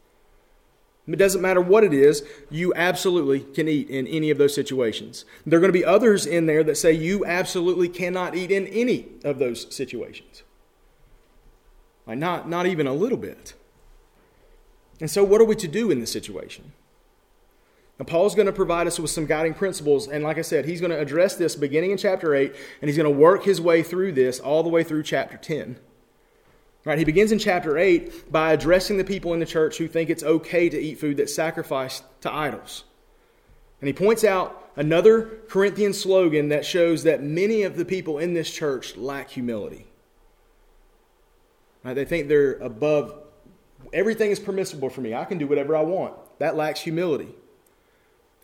It 1.06 1.16
doesn't 1.16 1.42
matter 1.42 1.60
what 1.60 1.84
it 1.84 1.92
is, 1.92 2.22
you 2.50 2.72
absolutely 2.74 3.40
can 3.40 3.68
eat 3.68 3.90
in 3.90 4.06
any 4.06 4.30
of 4.30 4.38
those 4.38 4.54
situations. 4.54 5.26
There 5.44 5.58
are 5.58 5.60
going 5.60 5.72
to 5.72 5.78
be 5.78 5.84
others 5.84 6.24
in 6.24 6.46
there 6.46 6.64
that 6.64 6.76
say 6.76 6.92
you 6.92 7.26
absolutely 7.26 7.90
cannot 7.90 8.34
eat 8.34 8.50
in 8.50 8.66
any 8.68 9.08
of 9.22 9.38
those 9.38 9.74
situations. 9.74 10.44
Like 12.06 12.18
Not, 12.18 12.48
not 12.48 12.66
even 12.66 12.86
a 12.86 12.94
little 12.94 13.18
bit. 13.18 13.54
And 15.00 15.10
so, 15.10 15.24
what 15.24 15.40
are 15.40 15.44
we 15.44 15.56
to 15.56 15.68
do 15.68 15.90
in 15.90 16.00
this 16.00 16.12
situation? 16.12 16.72
Now, 17.98 18.04
Paul's 18.04 18.34
going 18.34 18.46
to 18.46 18.52
provide 18.52 18.86
us 18.86 18.98
with 18.98 19.10
some 19.10 19.26
guiding 19.26 19.54
principles. 19.54 20.08
And 20.08 20.24
like 20.24 20.38
I 20.38 20.42
said, 20.42 20.64
he's 20.64 20.80
going 20.80 20.90
to 20.90 20.98
address 20.98 21.36
this 21.36 21.54
beginning 21.54 21.92
in 21.92 21.98
chapter 21.98 22.34
8, 22.34 22.54
and 22.80 22.88
he's 22.88 22.96
going 22.96 23.12
to 23.12 23.18
work 23.18 23.44
his 23.44 23.60
way 23.60 23.82
through 23.82 24.12
this 24.12 24.40
all 24.40 24.62
the 24.62 24.68
way 24.68 24.82
through 24.82 25.04
chapter 25.04 25.36
10. 25.36 25.78
Right, 26.84 26.98
he 26.98 27.04
begins 27.04 27.32
in 27.32 27.38
chapter 27.38 27.78
8 27.78 28.30
by 28.30 28.52
addressing 28.52 28.98
the 28.98 29.04
people 29.04 29.32
in 29.32 29.40
the 29.40 29.46
church 29.46 29.78
who 29.78 29.88
think 29.88 30.10
it's 30.10 30.22
okay 30.22 30.68
to 30.68 30.78
eat 30.78 30.98
food 30.98 31.16
that's 31.16 31.34
sacrificed 31.34 32.04
to 32.20 32.30
idols. 32.30 32.84
And 33.80 33.86
he 33.86 33.94
points 33.94 34.22
out 34.22 34.70
another 34.76 35.38
Corinthian 35.48 35.94
slogan 35.94 36.50
that 36.50 36.66
shows 36.66 37.02
that 37.04 37.22
many 37.22 37.62
of 37.62 37.76
the 37.76 37.86
people 37.86 38.18
in 38.18 38.34
this 38.34 38.50
church 38.50 38.96
lack 38.98 39.30
humility. 39.30 39.86
Right, 41.82 41.94
they 41.94 42.04
think 42.04 42.28
they're 42.28 42.54
above 42.54 43.23
everything 43.94 44.30
is 44.30 44.40
permissible 44.40 44.90
for 44.90 45.00
me. 45.00 45.14
I 45.14 45.24
can 45.24 45.38
do 45.38 45.46
whatever 45.46 45.74
I 45.74 45.82
want. 45.82 46.14
That 46.38 46.56
lacks 46.56 46.80
humility. 46.80 47.34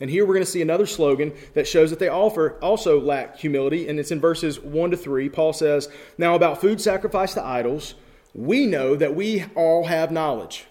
And 0.00 0.08
here 0.08 0.24
we're 0.24 0.34
going 0.34 0.46
to 0.46 0.50
see 0.50 0.62
another 0.62 0.86
slogan 0.86 1.34
that 1.52 1.68
shows 1.68 1.90
that 1.90 1.98
they 1.98 2.08
offer 2.08 2.58
also 2.62 2.98
lack 2.98 3.36
humility, 3.36 3.86
and 3.86 3.98
it's 4.00 4.10
in 4.10 4.20
verses 4.20 4.58
1 4.58 4.92
to 4.92 4.96
3. 4.96 5.28
Paul 5.28 5.52
says, 5.52 5.90
Now 6.16 6.34
about 6.34 6.60
food 6.60 6.80
sacrificed 6.80 7.34
to 7.34 7.44
idols, 7.44 7.96
we 8.32 8.64
know 8.64 8.96
that 8.96 9.14
we 9.14 9.44
all 9.54 9.84
have 9.84 10.10
knowledge. 10.10 10.64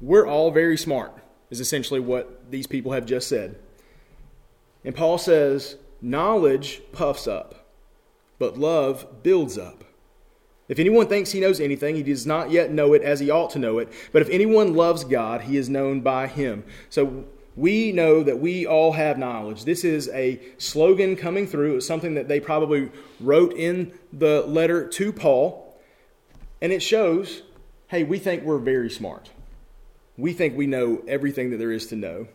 We're 0.00 0.26
all 0.26 0.50
very 0.50 0.76
smart, 0.76 1.16
is 1.50 1.60
essentially 1.60 2.00
what 2.00 2.50
these 2.50 2.66
people 2.66 2.92
have 2.92 3.06
just 3.06 3.28
said. 3.28 3.56
And 4.84 4.94
Paul 4.94 5.18
says, 5.18 5.76
Knowledge 6.02 6.82
puffs 6.92 7.28
up, 7.28 7.68
but 8.38 8.58
love 8.58 9.22
builds 9.22 9.56
up. 9.56 9.84
If 10.68 10.78
anyone 10.78 11.06
thinks 11.06 11.30
he 11.30 11.40
knows 11.40 11.60
anything, 11.60 11.94
he 11.94 12.02
does 12.02 12.26
not 12.26 12.50
yet 12.50 12.72
know 12.72 12.92
it 12.92 13.02
as 13.02 13.20
he 13.20 13.30
ought 13.30 13.50
to 13.50 13.58
know 13.58 13.78
it. 13.78 13.92
But 14.12 14.22
if 14.22 14.28
anyone 14.30 14.74
loves 14.74 15.04
God, 15.04 15.42
he 15.42 15.56
is 15.56 15.68
known 15.68 16.00
by 16.00 16.26
him. 16.26 16.64
So 16.90 17.24
we 17.54 17.92
know 17.92 18.22
that 18.22 18.38
we 18.38 18.66
all 18.66 18.92
have 18.92 19.18
knowledge. 19.18 19.64
This 19.64 19.84
is 19.84 20.08
a 20.08 20.40
slogan 20.58 21.16
coming 21.16 21.46
through. 21.46 21.76
It's 21.76 21.86
something 21.86 22.14
that 22.14 22.28
they 22.28 22.40
probably 22.40 22.90
wrote 23.20 23.52
in 23.54 23.96
the 24.12 24.44
letter 24.46 24.86
to 24.88 25.12
Paul. 25.12 25.78
And 26.60 26.72
it 26.72 26.82
shows 26.82 27.42
hey, 27.88 28.02
we 28.02 28.18
think 28.18 28.42
we're 28.42 28.58
very 28.58 28.90
smart. 28.90 29.30
We 30.16 30.32
think 30.32 30.56
we 30.56 30.66
know 30.66 31.02
everything 31.06 31.50
that 31.50 31.58
there 31.58 31.70
is 31.70 31.86
to 31.86 31.96
know. 31.96 32.26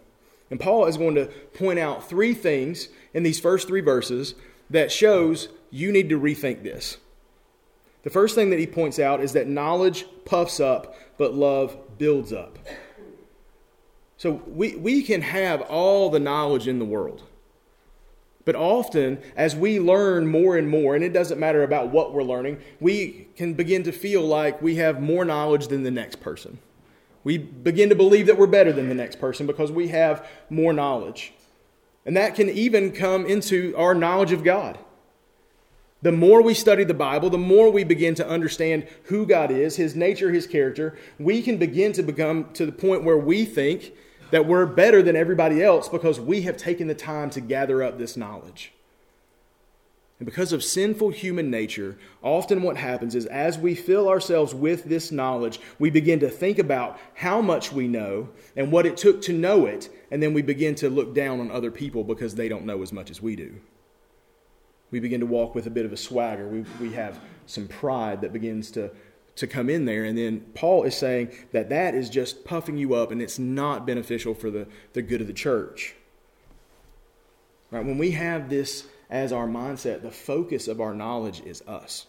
And 0.50 0.59
Paul 0.59 0.85
is 0.85 0.97
going 0.97 1.15
to 1.15 1.25
point 1.25 1.77
out 1.77 2.07
three 2.07 2.33
things 2.33 2.88
in 3.13 3.23
these 3.23 3.39
first 3.39 3.67
three 3.67 3.81
verses 3.81 4.35
that 4.69 4.91
shows 4.91 5.50
you 5.69 5.91
need 5.91 6.07
to 6.09 6.19
rethink 6.19 6.63
this. 6.63 6.97
The 8.03 8.10
first 8.10 8.36
thing 8.36 8.50
that 8.50 8.60
he 8.60 8.67
points 8.67 9.00
out 9.00 9.22
is 9.22 9.34
that 9.34 9.48
knowledge 9.48 10.05
puffs 10.25 10.60
up, 10.60 10.96
but 11.17 11.34
love 11.34 11.77
builds 11.98 12.34
up. 12.34 12.58
So 14.17 14.41
we, 14.48 14.75
we 14.75 15.03
can 15.03 15.22
have 15.22 15.62
all 15.62 16.10
the 16.10 16.20
knowledge 16.20 16.67
in 16.67 16.79
the 16.79 16.86
world. 16.86 17.24
But 18.43 18.55
often, 18.55 19.20
as 19.36 19.55
we 19.55 19.79
learn 19.79 20.27
more 20.27 20.58
and 20.58 20.67
more, 20.67 20.96
and 20.96 21.03
it 21.03 21.13
doesn't 21.13 21.39
matter 21.39 21.63
about 21.63 21.89
what 21.89 22.13
we're 22.13 22.24
learning, 22.24 22.60
we 22.79 23.27
can 23.36 23.53
begin 23.53 23.84
to 23.84 23.91
feel 23.91 24.22
like 24.22 24.62
we 24.62 24.75
have 24.75 25.01
more 25.01 25.25
knowledge 25.25 25.67
than 25.67 25.84
the 25.84 25.91
next 25.91 26.22
person. 26.22 26.58
We 27.24 27.38
begin 27.38 27.89
to 27.89 27.96
believe 27.96 28.25
that 28.27 28.38
we're 28.38 28.48
better 28.48 28.74
than 28.74 28.89
the 28.89 28.96
next 28.96 29.20
person 29.20 29.46
because 29.46 29.72
we 29.72 29.89
have 29.89 30.27
more 30.50 30.74
knowledge. 30.74 31.34
And 32.03 32.17
that 32.17 32.34
can 32.34 32.50
even 32.50 32.91
come 32.91 33.27
into 33.27 33.75
our 33.77 33.93
knowledge 33.93 34.31
of 34.31 34.43
God. 34.43 34.79
The 36.01 36.12
more 36.12 36.41
we 36.41 36.55
study 36.55 36.84
the 36.84 36.96
Bible, 36.96 37.29
the 37.29 37.38
more 37.38 37.70
we 37.70 37.84
begin 37.84 38.15
to 38.15 38.27
understand 38.27 38.88
who 39.03 39.25
God 39.25 39.51
is, 39.51 39.75
His 39.75 39.96
nature, 39.96 40.31
His 40.31 40.48
character, 40.48 40.98
we 41.20 41.41
can 41.43 41.58
begin 41.58 41.93
to 41.93 42.01
become 42.01 42.51
to 42.53 42.65
the 42.65 42.72
point 42.72 43.03
where 43.03 43.17
we 43.17 43.46
think 43.46 43.93
that 44.31 44.48
we're 44.48 44.65
better 44.65 45.03
than 45.03 45.15
everybody 45.15 45.62
else 45.62 45.88
because 45.88 46.20
we 46.20 46.41
have 46.41 46.58
taken 46.58 46.88
the 46.88 46.96
time 46.96 47.29
to 47.31 47.41
gather 47.41 47.84
up 47.84 47.98
this 47.98 48.17
knowledge. 48.17 48.72
And 50.17 50.25
because 50.25 50.53
of 50.53 50.63
sinful 50.63 51.10
human 51.10 51.50
nature, 51.50 51.98
often 52.22 52.62
what 52.62 52.77
happens 52.77 53.15
is 53.15 53.25
as 53.25 53.58
we 53.58 53.75
fill 53.75 54.08
ourselves 54.08 54.53
with 54.53 54.86
this 54.86 55.12
knowledge, 55.12 55.60
we 55.79 55.89
begin 55.89 56.20
to 56.20 56.29
think 56.29 56.60
about 56.60 57.00
how 57.15 57.41
much 57.41 57.72
we 57.72 57.88
know 57.88 58.29
and 58.55 58.72
what 58.72 58.86
it 58.86 58.98
took 58.98 59.22
to 59.24 59.34
know 59.34 59.65
it, 59.65 59.89
and 60.12 60.22
then 60.22 60.34
we 60.34 60.41
begin 60.41 60.75
to 60.75 60.89
look 60.89 61.13
down 61.13 61.39
on 61.39 61.51
other 61.51 61.72
people 61.72 62.03
because 62.03 62.36
they 62.36 62.48
don't 62.48 62.65
know 62.65 62.81
as 62.81 62.93
much 62.93 63.10
as 63.10 63.22
we 63.22 63.36
do. 63.36 63.55
We 64.91 65.00
begin 65.00 65.21
to 65.21 65.25
walk 65.25 65.55
with 65.55 65.65
a 65.67 65.69
bit 65.69 65.86
of 65.86 65.93
a 65.93 65.98
swagger. 65.98 66.48
We, 66.48 66.65
we 66.79 66.93
have 66.93 67.19
some 67.45 67.67
pride 67.67 68.21
that 68.21 68.33
begins 68.33 68.71
to 68.71 68.91
to 69.36 69.48
come 69.48 69.69
in 69.69 69.86
there. 69.86 70.03
And 70.03 70.17
then 70.17 70.41
Paul 70.53 70.83
is 70.83 70.95
saying 70.95 71.31
that 71.51 71.69
that 71.69 71.95
is 71.95 72.10
just 72.10 72.45
puffing 72.45 72.77
you 72.77 72.93
up 72.93 73.12
and 73.12 73.21
it's 73.21 73.39
not 73.39 73.88
beneficial 73.88 74.33
for 74.33 74.51
the, 74.51 74.67
the 74.93 75.01
good 75.01 75.21
of 75.21 75.27
the 75.27 75.33
church. 75.33 75.95
Right? 77.71 77.86
When 77.86 77.98
we 77.98 78.12
have 78.12 78.50
this 78.50 78.88
as 79.10 79.31
our 79.31 79.48
mindset, 79.48 80.01
the 80.01 80.12
focus 80.12 80.67
of 80.67 80.81
our 80.81 80.93
knowledge 80.93 81.41
is 81.41 81.62
us. 81.67 82.07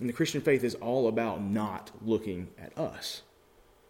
And 0.00 0.08
the 0.08 0.12
Christian 0.12 0.40
faith 0.40 0.64
is 0.64 0.74
all 0.76 1.08
about 1.08 1.42
not 1.42 1.90
looking 2.04 2.48
at 2.58 2.76
us. 2.76 3.22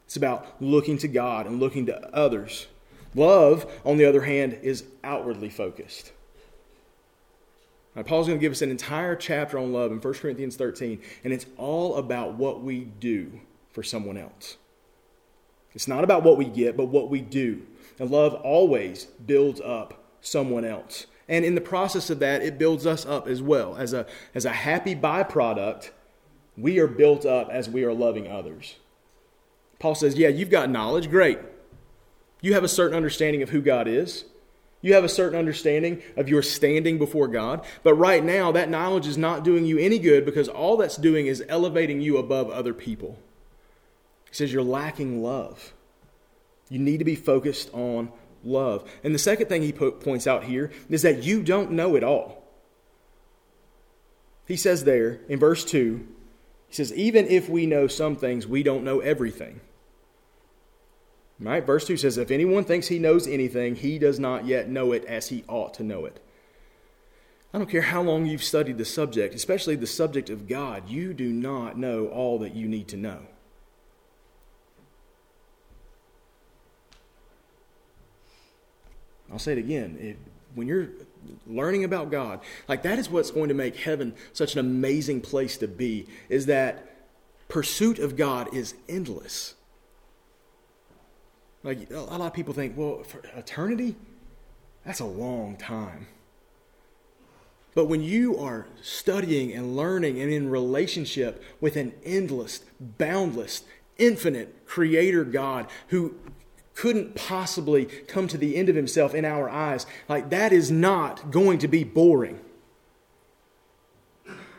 It's 0.06 0.16
about 0.16 0.62
looking 0.62 0.98
to 0.98 1.08
God 1.08 1.46
and 1.46 1.60
looking 1.60 1.86
to 1.86 2.14
others. 2.14 2.66
Love, 3.14 3.66
on 3.84 3.96
the 3.96 4.04
other 4.04 4.22
hand, 4.22 4.58
is 4.62 4.84
outwardly 5.02 5.48
focused. 5.48 6.12
Now, 7.94 8.02
Paul's 8.02 8.26
going 8.26 8.38
to 8.38 8.42
give 8.42 8.52
us 8.52 8.62
an 8.62 8.70
entire 8.70 9.14
chapter 9.14 9.58
on 9.58 9.72
love 9.72 9.92
in 9.92 9.98
1 9.98 10.14
Corinthians 10.14 10.56
13, 10.56 11.00
and 11.22 11.32
it's 11.32 11.46
all 11.56 11.96
about 11.96 12.34
what 12.34 12.62
we 12.62 12.80
do 12.80 13.40
for 13.72 13.82
someone 13.82 14.16
else. 14.16 14.56
It's 15.74 15.88
not 15.88 16.04
about 16.04 16.22
what 16.22 16.36
we 16.36 16.44
get, 16.44 16.76
but 16.76 16.86
what 16.86 17.10
we 17.10 17.20
do. 17.20 17.62
And 17.98 18.10
love 18.10 18.34
always 18.34 19.04
builds 19.04 19.60
up 19.60 20.04
someone 20.20 20.64
else. 20.64 21.06
And 21.28 21.44
in 21.44 21.54
the 21.54 21.60
process 21.60 22.10
of 22.10 22.18
that, 22.18 22.42
it 22.42 22.58
builds 22.58 22.86
us 22.86 23.06
up 23.06 23.26
as 23.26 23.42
well. 23.42 23.76
As 23.76 23.92
a, 23.92 24.06
as 24.34 24.44
a 24.44 24.50
happy 24.50 24.94
byproduct, 24.94 25.90
we 26.56 26.78
are 26.78 26.86
built 26.86 27.24
up 27.24 27.48
as 27.50 27.68
we 27.68 27.84
are 27.84 27.92
loving 27.92 28.28
others. 28.28 28.76
Paul 29.78 29.94
says, 29.94 30.16
Yeah, 30.16 30.28
you've 30.28 30.50
got 30.50 30.70
knowledge. 30.70 31.10
Great. 31.10 31.38
You 32.40 32.54
have 32.54 32.64
a 32.64 32.68
certain 32.68 32.96
understanding 32.96 33.42
of 33.42 33.50
who 33.50 33.60
God 33.60 33.88
is. 33.88 34.24
You 34.84 34.92
have 34.92 35.02
a 35.02 35.08
certain 35.08 35.38
understanding 35.38 36.02
of 36.14 36.28
your 36.28 36.42
standing 36.42 36.98
before 36.98 37.26
God. 37.26 37.64
But 37.82 37.94
right 37.94 38.22
now, 38.22 38.52
that 38.52 38.68
knowledge 38.68 39.06
is 39.06 39.16
not 39.16 39.42
doing 39.42 39.64
you 39.64 39.78
any 39.78 39.98
good 39.98 40.26
because 40.26 40.46
all 40.46 40.76
that's 40.76 40.98
doing 40.98 41.26
is 41.26 41.42
elevating 41.48 42.02
you 42.02 42.18
above 42.18 42.50
other 42.50 42.74
people. 42.74 43.18
He 44.28 44.34
says 44.34 44.52
you're 44.52 44.62
lacking 44.62 45.22
love. 45.22 45.72
You 46.68 46.80
need 46.80 46.98
to 46.98 47.04
be 47.06 47.14
focused 47.14 47.72
on 47.72 48.12
love. 48.44 48.86
And 49.02 49.14
the 49.14 49.18
second 49.18 49.46
thing 49.46 49.62
he 49.62 49.72
po- 49.72 49.92
points 49.92 50.26
out 50.26 50.44
here 50.44 50.70
is 50.90 51.00
that 51.00 51.22
you 51.22 51.42
don't 51.42 51.70
know 51.70 51.96
it 51.96 52.04
all. 52.04 52.44
He 54.46 54.58
says 54.58 54.84
there 54.84 55.20
in 55.30 55.38
verse 55.38 55.64
2, 55.64 56.06
he 56.68 56.74
says, 56.74 56.92
even 56.92 57.26
if 57.28 57.48
we 57.48 57.64
know 57.64 57.86
some 57.86 58.16
things, 58.16 58.46
we 58.46 58.62
don't 58.62 58.84
know 58.84 59.00
everything. 59.00 59.62
Right? 61.40 61.64
Verse 61.64 61.86
2 61.86 61.96
says, 61.96 62.16
If 62.16 62.30
anyone 62.30 62.64
thinks 62.64 62.88
he 62.88 62.98
knows 62.98 63.26
anything, 63.26 63.74
he 63.74 63.98
does 63.98 64.20
not 64.20 64.46
yet 64.46 64.68
know 64.68 64.92
it 64.92 65.04
as 65.04 65.28
he 65.28 65.44
ought 65.48 65.74
to 65.74 65.82
know 65.82 66.04
it. 66.04 66.20
I 67.52 67.58
don't 67.58 67.70
care 67.70 67.82
how 67.82 68.02
long 68.02 68.26
you've 68.26 68.42
studied 68.42 68.78
the 68.78 68.84
subject, 68.84 69.34
especially 69.34 69.76
the 69.76 69.86
subject 69.86 70.28
of 70.30 70.48
God, 70.48 70.88
you 70.88 71.14
do 71.14 71.32
not 71.32 71.78
know 71.78 72.06
all 72.06 72.38
that 72.40 72.54
you 72.54 72.66
need 72.66 72.88
to 72.88 72.96
know. 72.96 73.20
I'll 79.30 79.38
say 79.38 79.52
it 79.52 79.58
again. 79.58 79.96
It, 80.00 80.18
when 80.54 80.68
you're 80.68 80.88
learning 81.46 81.84
about 81.84 82.10
God, 82.10 82.40
like 82.68 82.82
that 82.82 82.98
is 82.98 83.08
what's 83.08 83.30
going 83.30 83.48
to 83.48 83.54
make 83.54 83.76
heaven 83.76 84.14
such 84.32 84.54
an 84.54 84.60
amazing 84.60 85.20
place 85.20 85.56
to 85.58 85.68
be, 85.68 86.06
is 86.28 86.46
that 86.46 86.88
pursuit 87.48 87.98
of 87.98 88.16
God 88.16 88.54
is 88.54 88.74
endless. 88.88 89.54
Like 91.64 91.90
a 91.90 92.00
lot 92.00 92.21
of 92.21 92.35
people 92.35 92.52
think, 92.54 92.76
well, 92.76 93.02
for 93.02 93.23
eternity, 93.35 93.97
that's 94.85 95.00
a 95.00 95.06
long 95.06 95.56
time. 95.56 96.06
But 97.75 97.87
when 97.87 98.02
you 98.02 98.38
are 98.38 98.66
studying 98.83 99.52
and 99.52 99.76
learning 99.76 100.21
and 100.21 100.30
in 100.30 100.49
relationship 100.49 101.42
with 101.61 101.76
an 101.76 101.92
endless, 102.04 102.61
boundless, 102.78 103.62
infinite 103.99 104.66
creator 104.66 105.25
God 105.25 105.66
who 105.88 106.14
couldn't 106.75 107.14
possibly 107.14 107.87
come 107.87 108.28
to 108.28 108.38
the 108.38 108.56
end 108.56 108.68
of 108.68 108.76
himself 108.76 109.14
in 109.14 109.25
our 109.25 109.49
eyes, 109.49 109.87
like 110.09 110.30
that 110.30 110.52
is 110.52 110.71
not 110.71 111.30
going 111.30 111.59
to 111.59 111.68
be 111.68 111.83
boring. 111.83 112.38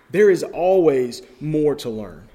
There 0.09 0.29
is 0.29 0.43
always 0.43 1.21
more 1.39 1.75
to 1.75 1.89
learn. 1.89 2.27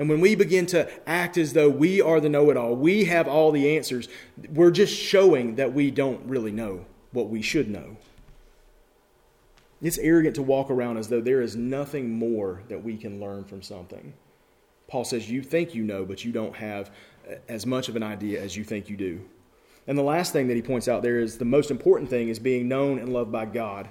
And 0.00 0.08
when 0.08 0.22
we 0.22 0.34
begin 0.34 0.64
to 0.68 0.88
act 1.06 1.36
as 1.36 1.52
though 1.52 1.68
we 1.68 2.00
are 2.00 2.20
the 2.20 2.30
know 2.30 2.48
it 2.48 2.56
all, 2.56 2.74
we 2.74 3.04
have 3.04 3.28
all 3.28 3.52
the 3.52 3.76
answers, 3.76 4.08
we're 4.48 4.70
just 4.70 4.96
showing 4.96 5.56
that 5.56 5.74
we 5.74 5.90
don't 5.90 6.24
really 6.24 6.52
know 6.52 6.86
what 7.12 7.28
we 7.28 7.42
should 7.42 7.68
know. 7.68 7.98
It's 9.82 9.98
arrogant 9.98 10.36
to 10.36 10.42
walk 10.42 10.70
around 10.70 10.96
as 10.96 11.08
though 11.08 11.20
there 11.20 11.42
is 11.42 11.54
nothing 11.54 12.14
more 12.14 12.62
that 12.70 12.82
we 12.82 12.96
can 12.96 13.20
learn 13.20 13.44
from 13.44 13.60
something. 13.60 14.14
Paul 14.88 15.04
says, 15.04 15.30
You 15.30 15.42
think 15.42 15.74
you 15.74 15.82
know, 15.82 16.06
but 16.06 16.24
you 16.24 16.32
don't 16.32 16.56
have 16.56 16.90
uh, 17.30 17.34
as 17.50 17.66
much 17.66 17.90
of 17.90 17.96
an 17.96 18.02
idea 18.02 18.42
as 18.42 18.56
you 18.56 18.64
think 18.64 18.88
you 18.88 18.96
do. 18.96 19.20
And 19.86 19.98
the 19.98 20.02
last 20.02 20.32
thing 20.32 20.48
that 20.48 20.56
he 20.56 20.62
points 20.62 20.88
out 20.88 21.02
there 21.02 21.20
is 21.20 21.36
the 21.36 21.44
most 21.44 21.70
important 21.70 22.08
thing 22.08 22.30
is 22.30 22.38
being 22.38 22.68
known 22.68 22.98
and 23.00 23.12
loved 23.12 23.32
by 23.32 23.44
God. 23.44 23.90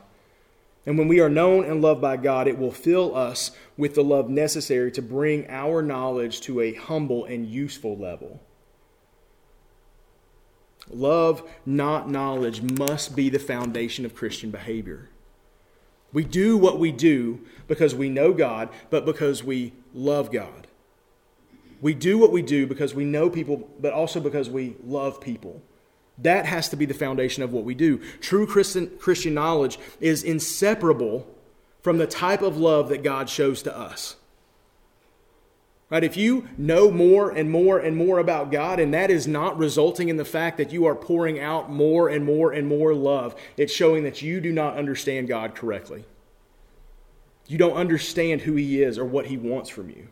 And 0.86 0.98
when 0.98 1.07
we 1.07 1.19
are 1.19 1.29
known 1.29 1.65
and 1.65 1.81
loved 1.81 2.01
by 2.01 2.17
God, 2.17 2.48
it 2.48 2.57
will 2.57 2.71
fill 2.71 3.15
us 3.15 3.51
with 3.77 3.95
the 3.95 4.03
love 4.03 4.29
necessary 4.29 4.91
to 4.93 5.01
bring 5.01 5.48
our 5.50 5.81
knowledge 5.81 6.41
to 6.41 6.62
a 6.62 6.74
humble 6.74 7.25
and 7.25 7.45
useful 7.48 7.98
level. 7.98 8.41
Love, 10.89 11.43
not 11.65 12.09
knowledge, 12.09 12.62
must 12.62 13.15
be 13.15 13.29
the 13.29 13.39
foundation 13.39 14.05
of 14.05 14.15
Christian 14.15 14.51
behavior. 14.51 15.09
We 16.12 16.24
do 16.24 16.57
what 16.57 16.79
we 16.79 16.91
do 16.91 17.41
because 17.67 17.93
we 17.93 18.09
know 18.09 18.33
God, 18.33 18.69
but 18.89 19.05
because 19.05 19.43
we 19.43 19.74
love 19.93 20.31
God. 20.31 20.67
we 21.81 21.93
do 21.93 22.17
what 22.17 22.31
we 22.31 22.41
do 22.41 22.67
because 22.67 22.93
we 22.93 23.05
know 23.05 23.29
people, 23.29 23.69
but 23.79 23.93
also 23.93 24.19
because 24.19 24.50
we 24.50 24.75
love 24.83 25.21
people. 25.21 25.62
That 26.21 26.45
has 26.45 26.69
to 26.69 26.75
be 26.75 26.85
the 26.85 26.93
foundation 26.93 27.43
of 27.43 27.53
what 27.53 27.63
we 27.63 27.73
do. 27.73 27.99
True 28.19 28.45
Christian, 28.45 28.91
Christian 28.99 29.33
knowledge 29.33 29.79
is 29.99 30.23
inseparable 30.23 31.27
from 31.81 31.97
the 31.97 32.07
type 32.07 32.41
of 32.41 32.57
love 32.57 32.89
that 32.89 33.03
God 33.03 33.29
shows 33.29 33.61
to 33.63 33.77
us. 33.77 34.15
Right? 35.89 36.03
If 36.03 36.17
you 36.17 36.47
know 36.57 36.91
more 36.91 37.31
and 37.31 37.49
more 37.49 37.79
and 37.79 37.97
more 37.97 38.19
about 38.19 38.51
God, 38.51 38.79
and 38.79 38.93
that 38.93 39.09
is 39.09 39.27
not 39.27 39.57
resulting 39.57 40.09
in 40.09 40.17
the 40.17 40.25
fact 40.25 40.57
that 40.57 40.71
you 40.71 40.85
are 40.85 40.93
pouring 40.93 41.39
out 41.39 41.71
more 41.71 42.09
and 42.09 42.23
more 42.23 42.51
and 42.51 42.67
more 42.67 42.93
love, 42.93 43.35
it's 43.57 43.73
showing 43.73 44.03
that 44.03 44.21
you 44.21 44.39
do 44.39 44.51
not 44.51 44.77
understand 44.77 45.27
God 45.27 45.55
correctly. 45.55 46.05
You 47.47 47.57
don't 47.57 47.75
understand 47.75 48.41
who 48.41 48.53
He 48.53 48.83
is 48.83 48.99
or 48.99 49.05
what 49.05 49.27
He 49.27 49.38
wants 49.38 49.69
from 49.69 49.89
you. 49.89 50.09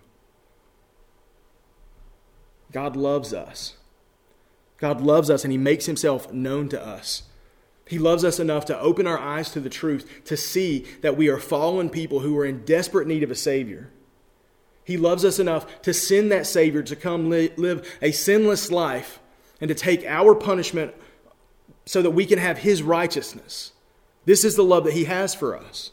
God 2.72 2.96
loves 2.96 3.32
us. 3.32 3.76
God 4.78 5.02
loves 5.02 5.30
us 5.30 5.44
and 5.44 5.52
He 5.52 5.58
makes 5.58 5.86
Himself 5.86 6.32
known 6.32 6.70
to 6.70 6.86
us. 6.86 7.24
He 7.88 8.00
loves 8.00 8.24
us 8.24 8.40
enough 8.40 8.66
to 8.66 8.80
open 8.80 9.08
our 9.08 9.18
eyes 9.18 9.50
to 9.52 9.60
the 9.60 9.70
truth, 9.70 10.22
to 10.26 10.36
see 10.36 10.86
that 11.02 11.16
we 11.16 11.30
are 11.30 11.40
fallen 11.40 11.90
people 11.90 12.20
who 12.20 12.38
are 12.38 12.46
in 12.46 12.66
desperate 12.66 13.08
need 13.08 13.24
of 13.24 13.32
a 13.32 13.36
Savior. 13.36 13.90
He 14.84 14.98
loves 14.98 15.24
us 15.26 15.40
enough 15.40 15.82
to 15.84 15.94
send 15.94 16.32
that 16.32 16.48
Savior 16.48 16.82
to 16.84 16.96
come 16.96 17.30
li- 17.30 17.52
live 17.58 17.98
a 18.02 18.12
sinless 18.12 18.72
life 18.72 19.20
and 19.60 19.70
to 19.70 19.76
take 19.76 20.06
our 20.06 20.36
punishment 20.36 20.94
so 21.86 22.02
that 22.02 22.12
we 22.12 22.26
can 22.26 22.40
have 22.40 22.60
His 22.60 22.84
righteousness. 22.84 23.72
This 24.26 24.44
is 24.44 24.56
the 24.56 24.64
love 24.64 24.84
that 24.84 24.94
He 24.94 25.06
has 25.06 25.34
for 25.34 25.56
us. 25.56 25.92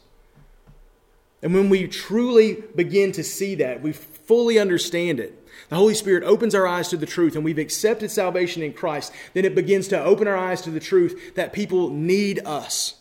And 1.41 1.53
when 1.53 1.69
we 1.69 1.87
truly 1.87 2.63
begin 2.75 3.11
to 3.13 3.23
see 3.23 3.55
that, 3.55 3.81
we 3.81 3.93
fully 3.93 4.59
understand 4.59 5.19
it. 5.19 5.44
The 5.69 5.75
Holy 5.75 5.93
Spirit 5.93 6.23
opens 6.23 6.53
our 6.53 6.67
eyes 6.67 6.89
to 6.89 6.97
the 6.97 7.05
truth, 7.05 7.35
and 7.35 7.43
we've 7.43 7.57
accepted 7.57 8.11
salvation 8.11 8.61
in 8.61 8.73
Christ. 8.73 9.11
Then 9.33 9.45
it 9.45 9.55
begins 9.55 9.87
to 9.89 10.03
open 10.03 10.27
our 10.27 10.37
eyes 10.37 10.61
to 10.63 10.71
the 10.71 10.79
truth 10.79 11.35
that 11.35 11.53
people 11.53 11.89
need 11.89 12.39
us. 12.45 12.95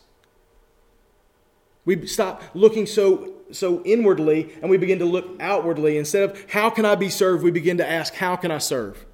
We 1.85 2.07
stop 2.07 2.43
looking 2.55 2.87
so 2.87 3.35
so 3.53 3.83
inwardly 3.85 4.53
and 4.61 4.71
we 4.71 4.77
begin 4.77 4.99
to 4.99 5.05
look 5.05 5.37
outwardly. 5.41 5.99
Instead 5.99 6.31
of 6.31 6.51
how 6.51 6.71
can 6.71 6.85
I 6.85 6.95
be 6.95 7.11
served, 7.11 7.45
we 7.45 7.51
begin 7.51 7.79
to 7.79 7.89
ask, 7.89 8.15
how 8.15 8.37
can 8.37 8.51
I 8.51 8.59
serve? 8.59 9.05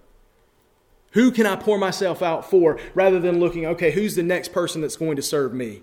Who 1.12 1.32
can 1.32 1.46
I 1.46 1.56
pour 1.56 1.78
myself 1.78 2.22
out 2.22 2.48
for 2.48 2.78
rather 2.94 3.18
than 3.18 3.40
looking, 3.40 3.66
okay, 3.66 3.90
who's 3.90 4.14
the 4.14 4.22
next 4.22 4.52
person 4.52 4.80
that's 4.80 4.96
going 4.96 5.16
to 5.16 5.22
serve 5.22 5.52
me? 5.52 5.82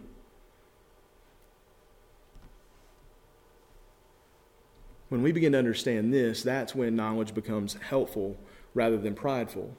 When 5.10 5.22
we 5.22 5.32
begin 5.32 5.54
to 5.54 5.58
understand 5.58 6.14
this, 6.14 6.44
that's 6.44 6.76
when 6.76 6.96
knowledge 6.96 7.34
becomes 7.34 7.76
helpful 7.76 8.38
rather 8.74 8.98
than 8.98 9.16
prideful. 9.16 9.76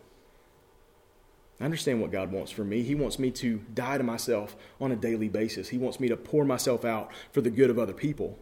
I 1.61 1.65
understand 1.65 2.01
what 2.01 2.13
God 2.13 2.31
wants 2.31 2.53
from 2.53 2.69
me. 2.69 2.83
He 2.83 2.95
wants 2.95 3.19
me 3.19 3.31
to 3.33 3.59
die 3.75 3.99
to 3.99 4.05
myself 4.05 4.57
on 4.81 4.93
a 4.93 4.97
daily 4.97 5.29
basis. 5.29 5.69
He 5.69 5.79
wants 5.79 5.99
me 5.99 6.09
to 6.09 6.17
pour 6.17 6.45
myself 6.45 6.85
out 6.85 7.11
for 7.33 7.41
the 7.41 7.51
good 7.51 7.69
of 7.69 7.79
other 7.79 7.93
people. 7.93 8.39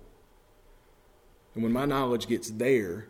And 1.55 1.63
when 1.63 1.73
my 1.73 1.87
knowledge 1.87 2.29
gets 2.29 2.51
there, 2.51 3.09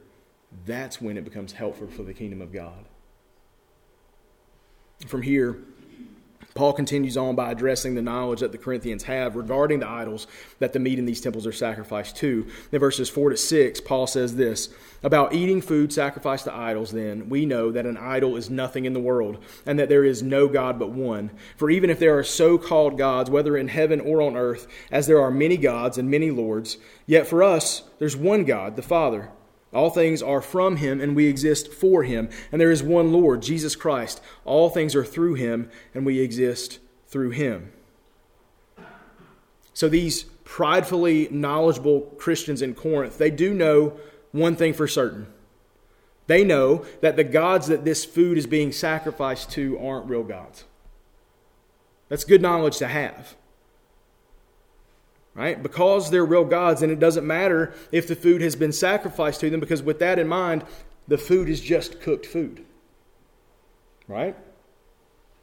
that's 0.65 1.01
when 1.01 1.17
it 1.17 1.25
becomes 1.25 1.53
helpful 1.53 1.89
for 1.89 2.05
the 2.05 2.15
kingdom 2.15 2.41
of 2.41 2.53
God. 2.53 2.85
From 5.07 5.23
here, 5.23 5.59
Paul 6.57 6.73
continues 6.73 7.17
on 7.17 7.37
by 7.37 7.53
addressing 7.53 7.95
the 7.95 8.03
knowledge 8.03 8.41
that 8.41 8.51
the 8.51 8.59
Corinthians 8.59 9.05
have 9.05 9.37
regarding 9.37 9.81
the 9.81 9.89
idols 9.89 10.27
that 10.59 10.73
the 10.73 10.79
meat 10.79 10.99
in 10.99 11.05
these 11.07 11.21
temples 11.21 11.47
are 11.47 11.53
sacrificed 11.53 12.17
to. 12.17 12.47
In 12.73 12.81
verses 12.81 13.09
4 13.09 13.31
to 13.31 13.37
6, 13.37 13.81
Paul 13.83 14.07
says 14.07 14.35
this 14.35 14.71
About 15.03 15.35
eating 15.35 15.61
food 15.61 15.93
sacrificed 15.93 16.45
to 16.45 16.55
idols, 16.55 16.91
then, 16.91 17.29
we 17.29 17.47
know 17.47 17.71
that 17.71 17.87
an 17.87 17.97
idol 17.97 18.37
is 18.37 18.51
nothing 18.51 18.85
in 18.87 18.95
the 18.95 19.01
world, 19.01 19.39
and 19.65 19.79
that 19.79 19.89
there 19.89 20.05
is 20.05 20.23
no 20.23 20.49
God 20.49 20.79
but 20.79 20.91
one. 20.91 21.31
For 21.57 21.71
even 21.71 21.91
if 21.91 21.99
there 21.99 22.19
are 22.19 22.25
so 22.25 22.59
called 22.59 22.99
gods, 22.99 23.31
whether 23.31 23.57
in 23.57 23.69
heaven 23.69 24.01
or 24.01 24.23
on 24.23 24.37
earth, 24.37 24.67
as 24.91 25.07
there 25.07 25.21
are 25.21 25.31
many 25.31 25.57
gods 25.57 25.99
and 25.99 26.11
many 26.11 26.31
lords, 26.31 26.79
yet 27.07 27.27
for 27.27 27.43
us 27.43 27.83
there's 27.99 28.17
one 28.17 28.45
God, 28.45 28.77
the 28.77 28.83
Father 28.83 29.31
all 29.73 29.91
things 29.91 30.23
are 30.23 30.41
from 30.41 30.77
him, 30.77 31.01
and 31.01 31.15
we 31.15 31.27
exist 31.27 31.73
for 31.73 32.03
him. 32.03 32.31
And 32.51 32.61
there 32.61 32.71
is 32.71 32.83
one 32.83 33.13
Lord, 33.13 33.43
Jesus 33.43 33.77
Christ. 33.77 34.23
All 34.45 34.71
things 34.71 34.95
are 34.95 35.05
through 35.05 35.35
him, 35.35 35.71
and 35.95 36.07
we 36.07 36.21
exist 36.21 36.79
through 37.09 37.31
him. 37.31 37.73
So 39.75 39.89
these 39.89 40.25
pridefully 40.45 41.29
knowledgeable 41.31 42.03
Christians 42.17 42.63
in 42.63 42.75
Corinth, 42.75 43.19
they 43.19 43.31
do 43.31 43.53
know 43.53 43.99
one 44.33 44.57
thing 44.57 44.73
for 44.73 44.89
certain. 44.89 45.27
They 46.27 46.45
know 46.45 46.85
that 47.03 47.17
the 47.17 47.25
gods 47.25 47.67
that 47.67 47.85
this 47.85 48.05
food 48.05 48.39
is 48.39 48.47
being 48.47 48.73
sacrificed 48.73 49.51
to 49.53 49.79
aren't 49.79 50.09
real 50.09 50.25
gods. 50.25 50.65
That's 52.09 52.25
good 52.25 52.43
knowledge 52.43 52.79
to 52.79 52.89
have 52.89 53.37
right? 55.37 55.63
Because 55.63 56.11
they're 56.11 56.25
real 56.25 56.45
gods, 56.45 56.83
and 56.83 56.91
it 56.91 56.99
doesn't 56.99 57.27
matter 57.27 57.75
if 57.93 58.09
the 58.09 58.17
food 58.17 58.41
has 58.41 58.57
been 58.57 58.73
sacrificed 58.73 59.41
to 59.41 59.51
them, 59.51 59.61
because 59.61 59.83
with 59.83 59.99
that 59.99 60.19
in 60.19 60.27
mind, 60.27 60.65
the 61.07 61.19
food 61.19 61.49
is 61.49 61.61
just 61.61 62.01
cooked 62.01 62.27
food, 62.27 62.65
right? 64.09 64.35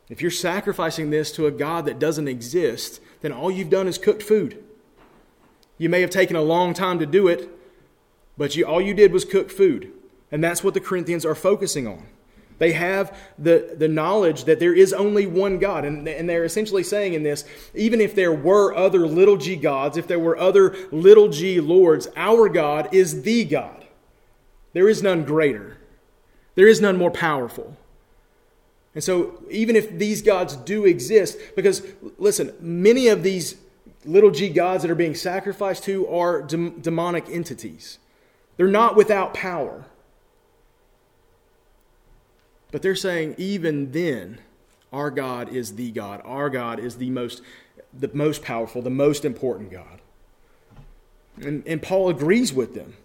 If 0.09 0.21
you're 0.21 0.31
sacrificing 0.31 1.11
this 1.11 1.31
to 1.33 1.45
a 1.45 1.51
God 1.51 1.85
that 1.85 1.99
doesn't 1.99 2.27
exist, 2.27 2.99
then 3.21 3.31
all 3.31 3.51
you've 3.51 3.69
done 3.69 3.87
is 3.87 3.97
cooked 3.97 4.23
food. 4.23 4.61
You 5.77 5.89
may 5.89 6.01
have 6.01 6.09
taken 6.09 6.35
a 6.35 6.41
long 6.41 6.73
time 6.73 6.99
to 6.99 7.05
do 7.05 7.27
it, 7.27 7.49
but 8.37 8.55
you, 8.55 8.65
all 8.65 8.81
you 8.81 8.93
did 8.93 9.13
was 9.13 9.25
cook 9.25 9.49
food. 9.49 9.91
And 10.31 10.43
that's 10.43 10.63
what 10.63 10.73
the 10.73 10.79
Corinthians 10.79 11.25
are 11.25 11.35
focusing 11.35 11.87
on. 11.87 12.07
They 12.59 12.73
have 12.73 13.17
the, 13.37 13.75
the 13.77 13.87
knowledge 13.87 14.45
that 14.45 14.59
there 14.59 14.73
is 14.73 14.93
only 14.93 15.25
one 15.25 15.59
God. 15.59 15.85
And, 15.85 16.07
and 16.07 16.29
they're 16.29 16.45
essentially 16.45 16.83
saying 16.83 17.13
in 17.13 17.23
this 17.23 17.45
even 17.73 18.01
if 18.01 18.15
there 18.15 18.33
were 18.33 18.73
other 18.75 19.07
little 19.07 19.37
g 19.37 19.55
gods, 19.55 19.97
if 19.97 20.07
there 20.07 20.19
were 20.19 20.37
other 20.37 20.75
little 20.91 21.29
g 21.29 21.59
lords, 21.59 22.07
our 22.15 22.49
God 22.49 22.93
is 22.93 23.23
the 23.23 23.43
God. 23.43 23.85
There 24.73 24.89
is 24.89 25.03
none 25.03 25.23
greater, 25.23 25.77
there 26.55 26.67
is 26.67 26.81
none 26.81 26.97
more 26.97 27.11
powerful. 27.11 27.77
And 28.95 29.03
so, 29.03 29.43
even 29.49 29.75
if 29.75 29.97
these 29.97 30.21
gods 30.21 30.55
do 30.55 30.85
exist, 30.85 31.39
because 31.55 31.81
listen, 32.19 32.53
many 32.59 33.07
of 33.07 33.23
these 33.23 33.55
little 34.05 34.29
g 34.29 34.49
gods 34.49 34.83
that 34.83 34.91
are 34.91 34.95
being 34.95 35.15
sacrificed 35.15 35.83
to 35.85 36.07
are 36.07 36.43
de- 36.43 36.69
demonic 36.69 37.27
entities, 37.29 37.97
they're 38.57 38.67
not 38.67 38.95
without 38.95 39.33
power. 39.33 39.85
But 42.73 42.81
they're 42.81 42.95
saying 42.95 43.35
even 43.37 43.91
then, 43.91 44.39
our 44.91 45.11
God 45.11 45.49
is 45.49 45.75
the 45.75 45.91
God. 45.91 46.23
Our 46.25 46.49
God 46.49 46.79
is 46.79 46.97
the 46.97 47.11
most, 47.11 47.43
the 47.93 48.09
most 48.13 48.41
powerful, 48.41 48.81
the 48.81 48.89
most 48.89 49.25
important 49.25 49.71
God. 49.71 50.01
And, 51.39 51.61
and 51.67 51.83
Paul 51.83 52.09
agrees 52.09 52.51
with 52.51 52.73
them. 52.73 52.95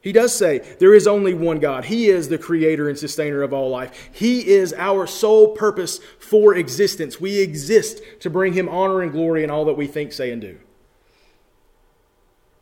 He 0.00 0.12
does 0.12 0.34
say 0.34 0.60
there 0.78 0.94
is 0.94 1.06
only 1.06 1.34
one 1.34 1.58
God. 1.58 1.84
He 1.84 2.08
is 2.08 2.30
the 2.30 2.38
creator 2.38 2.88
and 2.88 2.98
sustainer 2.98 3.42
of 3.42 3.52
all 3.52 3.68
life. 3.68 4.08
He 4.10 4.48
is 4.48 4.72
our 4.72 5.06
sole 5.06 5.48
purpose 5.48 6.00
for 6.18 6.54
existence. 6.54 7.20
We 7.20 7.40
exist 7.40 8.00
to 8.20 8.30
bring 8.30 8.54
him 8.54 8.70
honor 8.70 9.02
and 9.02 9.12
glory 9.12 9.44
in 9.44 9.50
all 9.50 9.66
that 9.66 9.76
we 9.76 9.86
think, 9.86 10.14
say, 10.14 10.32
and 10.32 10.40
do. 10.40 10.58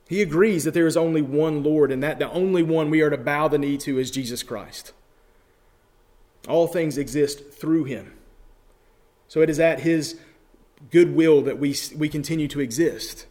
He 0.09 0.23
agrees 0.23 0.65
that 0.65 0.75
there 0.75 0.89
is 0.89 0.97
only 0.97 1.23
one 1.23 1.63
Lord 1.63 1.93
and 1.93 2.03
that 2.03 2.19
the 2.19 2.29
only 2.33 2.65
one 2.65 2.91
we 2.91 3.01
are 3.01 3.11
to 3.11 3.17
bow 3.17 3.47
the 3.47 3.59
knee 3.59 3.77
to 3.79 4.01
is 4.01 4.11
Jesus 4.11 4.43
Christ. 4.43 4.93
All 6.49 6.67
things 6.67 6.99
exist 6.99 7.53
through 7.53 7.85
him. 7.85 8.13
So 9.29 9.43
it 9.43 9.51
is 9.51 9.61
at 9.61 9.81
his 9.81 10.19
goodwill 10.91 11.43
that 11.43 11.59
we, 11.59 11.77
we 11.97 12.09
continue 12.09 12.49
to 12.49 12.61
exist. 12.61 13.27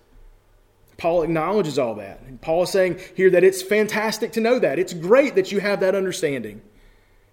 Paul 0.97 1.23
acknowledges 1.23 1.77
all 1.77 1.95
that. 1.95 2.21
And 2.21 2.41
Paul 2.41 2.63
is 2.63 2.69
saying 2.69 2.99
here 3.15 3.29
that 3.29 3.43
it's 3.43 3.61
fantastic 3.61 4.31
to 4.33 4.41
know 4.41 4.59
that. 4.59 4.79
It's 4.79 4.93
great 4.93 5.35
that 5.35 5.51
you 5.51 5.59
have 5.59 5.79
that 5.79 5.95
understanding. 5.95 6.61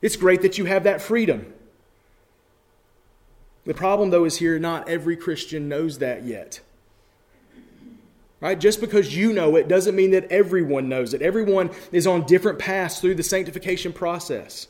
It's 0.02 0.16
great 0.16 0.42
that 0.42 0.58
you 0.58 0.66
have 0.66 0.84
that 0.84 1.00
freedom. 1.00 1.52
The 3.64 3.74
problem, 3.74 4.10
though, 4.10 4.24
is 4.24 4.36
here 4.36 4.58
not 4.58 4.88
every 4.88 5.16
Christian 5.16 5.68
knows 5.68 5.98
that 5.98 6.24
yet. 6.24 6.60
Right? 8.40 8.60
Just 8.60 8.80
because 8.82 9.16
you 9.16 9.32
know 9.32 9.56
it 9.56 9.68
doesn't 9.68 9.96
mean 9.96 10.10
that 10.10 10.30
everyone 10.30 10.90
knows 10.90 11.14
it. 11.14 11.22
Everyone 11.22 11.70
is 11.90 12.06
on 12.06 12.26
different 12.26 12.58
paths 12.58 13.00
through 13.00 13.14
the 13.14 13.22
sanctification 13.22 13.94
process. 13.94 14.68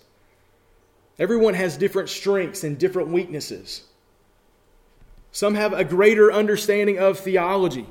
Everyone 1.19 1.55
has 1.55 1.77
different 1.77 2.09
strengths 2.09 2.65
and 2.65 2.79
different 2.79 3.09
weaknesses. 3.09 3.85
Some 5.33 5.55
have 5.55 5.73
a 5.73 5.85
greater 5.85 6.33
understanding 6.33 6.99
of 6.99 7.19
theology. 7.19 7.87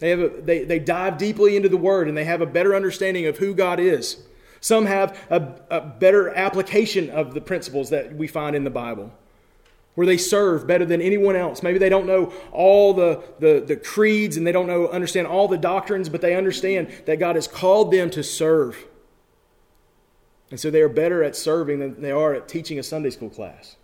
They, 0.00 0.10
have 0.10 0.20
a, 0.20 0.28
they, 0.28 0.64
they 0.64 0.78
dive 0.78 1.18
deeply 1.18 1.56
into 1.56 1.68
the 1.68 1.76
Word 1.76 2.08
and 2.08 2.16
they 2.16 2.24
have 2.24 2.40
a 2.40 2.46
better 2.46 2.74
understanding 2.74 3.26
of 3.26 3.38
who 3.38 3.54
God 3.54 3.78
is. 3.78 4.18
Some 4.60 4.86
have 4.86 5.18
a, 5.30 5.54
a 5.70 5.80
better 5.80 6.30
application 6.30 7.10
of 7.10 7.34
the 7.34 7.40
principles 7.40 7.90
that 7.90 8.14
we 8.14 8.26
find 8.26 8.54
in 8.54 8.64
the 8.64 8.70
Bible, 8.70 9.12
where 9.94 10.06
they 10.06 10.16
serve 10.16 10.66
better 10.66 10.84
than 10.84 11.00
anyone 11.00 11.36
else. 11.36 11.62
Maybe 11.62 11.78
they 11.78 11.88
don't 11.88 12.06
know 12.06 12.32
all 12.52 12.94
the, 12.94 13.22
the, 13.38 13.62
the 13.66 13.76
creeds 13.76 14.36
and 14.36 14.46
they 14.46 14.52
don't 14.52 14.66
know, 14.66 14.88
understand 14.88 15.26
all 15.26 15.48
the 15.48 15.58
doctrines, 15.58 16.08
but 16.08 16.20
they 16.20 16.34
understand 16.34 16.92
that 17.06 17.18
God 17.18 17.36
has 17.36 17.48
called 17.48 17.92
them 17.92 18.10
to 18.10 18.22
serve. 18.22 18.86
And 20.50 20.58
so 20.58 20.70
they 20.70 20.82
are 20.82 20.88
better 20.88 21.22
at 21.22 21.36
serving 21.36 21.78
than 21.78 22.02
they 22.02 22.10
are 22.10 22.34
at 22.34 22.48
teaching 22.48 22.78
a 22.78 22.82
Sunday 22.82 23.10
school 23.10 23.30
class. 23.30 23.76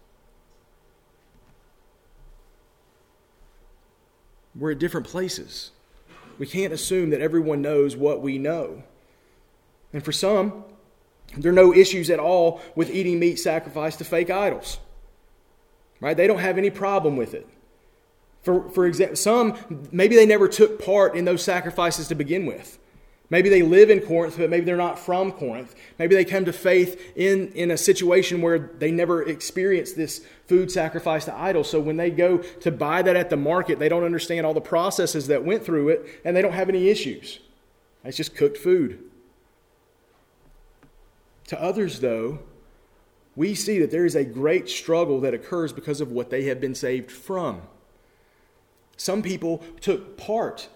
We're 4.54 4.72
at 4.72 4.78
different 4.78 5.06
places. 5.06 5.70
We 6.38 6.46
can't 6.46 6.72
assume 6.72 7.10
that 7.10 7.20
everyone 7.20 7.62
knows 7.62 7.94
what 7.94 8.20
we 8.20 8.38
know. 8.38 8.82
And 9.92 10.04
for 10.04 10.12
some, 10.12 10.64
there 11.36 11.52
are 11.52 11.54
no 11.54 11.72
issues 11.72 12.10
at 12.10 12.18
all 12.18 12.60
with 12.74 12.90
eating 12.90 13.18
meat 13.18 13.38
sacrificed 13.38 13.98
to 13.98 14.04
fake 14.04 14.30
idols. 14.30 14.78
Right? 16.00 16.16
They 16.16 16.26
don't 16.26 16.38
have 16.38 16.58
any 16.58 16.70
problem 16.70 17.16
with 17.16 17.34
it. 17.34 17.46
For, 18.42 18.68
for 18.70 18.86
example, 18.86 19.16
some, 19.16 19.88
maybe 19.90 20.14
they 20.14 20.26
never 20.26 20.48
took 20.48 20.82
part 20.84 21.16
in 21.16 21.24
those 21.24 21.42
sacrifices 21.42 22.08
to 22.08 22.14
begin 22.14 22.46
with. 22.46 22.78
Maybe 23.28 23.48
they 23.48 23.62
live 23.62 23.90
in 23.90 24.00
Corinth, 24.00 24.36
but 24.38 24.50
maybe 24.50 24.64
they're 24.64 24.76
not 24.76 24.98
from 24.98 25.32
Corinth. 25.32 25.74
Maybe 25.98 26.14
they 26.14 26.24
come 26.24 26.44
to 26.44 26.52
faith 26.52 27.12
in, 27.16 27.48
in 27.52 27.72
a 27.72 27.76
situation 27.76 28.40
where 28.40 28.58
they 28.58 28.92
never 28.92 29.24
experienced 29.24 29.96
this 29.96 30.24
food 30.46 30.70
sacrifice 30.70 31.24
to 31.24 31.36
idols. 31.36 31.68
So 31.68 31.80
when 31.80 31.96
they 31.96 32.10
go 32.10 32.38
to 32.38 32.70
buy 32.70 33.02
that 33.02 33.16
at 33.16 33.30
the 33.30 33.36
market, 33.36 33.80
they 33.80 33.88
don't 33.88 34.04
understand 34.04 34.46
all 34.46 34.54
the 34.54 34.60
processes 34.60 35.26
that 35.26 35.44
went 35.44 35.64
through 35.64 35.88
it, 35.88 36.20
and 36.24 36.36
they 36.36 36.42
don't 36.42 36.52
have 36.52 36.68
any 36.68 36.88
issues. 36.88 37.40
It's 38.04 38.16
just 38.16 38.36
cooked 38.36 38.58
food. 38.58 39.02
To 41.48 41.60
others, 41.60 41.98
though, 41.98 42.40
we 43.34 43.56
see 43.56 43.80
that 43.80 43.90
there 43.90 44.04
is 44.04 44.14
a 44.14 44.24
great 44.24 44.68
struggle 44.68 45.20
that 45.22 45.34
occurs 45.34 45.72
because 45.72 46.00
of 46.00 46.12
what 46.12 46.30
they 46.30 46.44
have 46.44 46.60
been 46.60 46.74
saved 46.76 47.10
from. 47.10 47.62
Some 48.96 49.22
people 49.22 49.64
took 49.80 50.16
part 50.16 50.68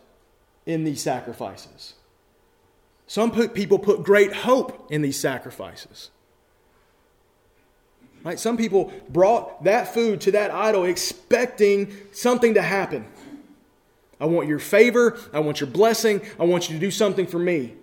in 0.67 0.83
these 0.83 1.01
sacrifices. 1.01 1.95
Some 3.11 3.33
people 3.33 3.81
put 3.81 4.05
great 4.05 4.33
hope 4.33 4.87
in 4.89 5.03
these 5.03 5.19
sacrifices. 5.19 6.11
Right? 8.23 8.39
Some 8.39 8.57
people 8.57 8.93
brought 9.09 9.65
that 9.65 9.93
food 9.93 10.21
to 10.21 10.31
that 10.31 10.53
idol 10.53 10.85
expecting 10.85 11.93
something 12.13 12.55
to 12.55 12.63
happen. 12.63 13.05
I 14.21 14.27
want 14.27 14.47
your 14.47 14.61
favor. 14.61 15.19
I 15.33 15.41
want 15.41 15.61
your 15.61 15.69
blessing. 15.69 16.23
I 16.39 16.45
want 16.45 16.69
you 16.69 16.77
to 16.77 16.81
do 16.81 16.93
something 16.93 17.27
for 17.27 17.41
me. 17.41 17.75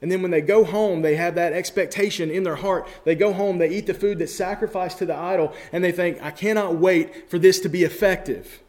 And 0.00 0.10
then 0.10 0.22
when 0.22 0.30
they 0.30 0.40
go 0.40 0.64
home, 0.64 1.02
they 1.02 1.16
have 1.16 1.34
that 1.34 1.52
expectation 1.52 2.30
in 2.30 2.42
their 2.42 2.56
heart. 2.56 2.88
They 3.04 3.14
go 3.14 3.34
home, 3.34 3.58
they 3.58 3.68
eat 3.68 3.84
the 3.84 3.92
food 3.92 4.18
that's 4.18 4.34
sacrificed 4.34 4.96
to 5.00 5.04
the 5.04 5.14
idol, 5.14 5.52
and 5.72 5.84
they 5.84 5.92
think, 5.92 6.22
I 6.22 6.30
cannot 6.30 6.76
wait 6.76 7.28
for 7.28 7.38
this 7.38 7.60
to 7.60 7.68
be 7.68 7.84
effective. 7.84 8.62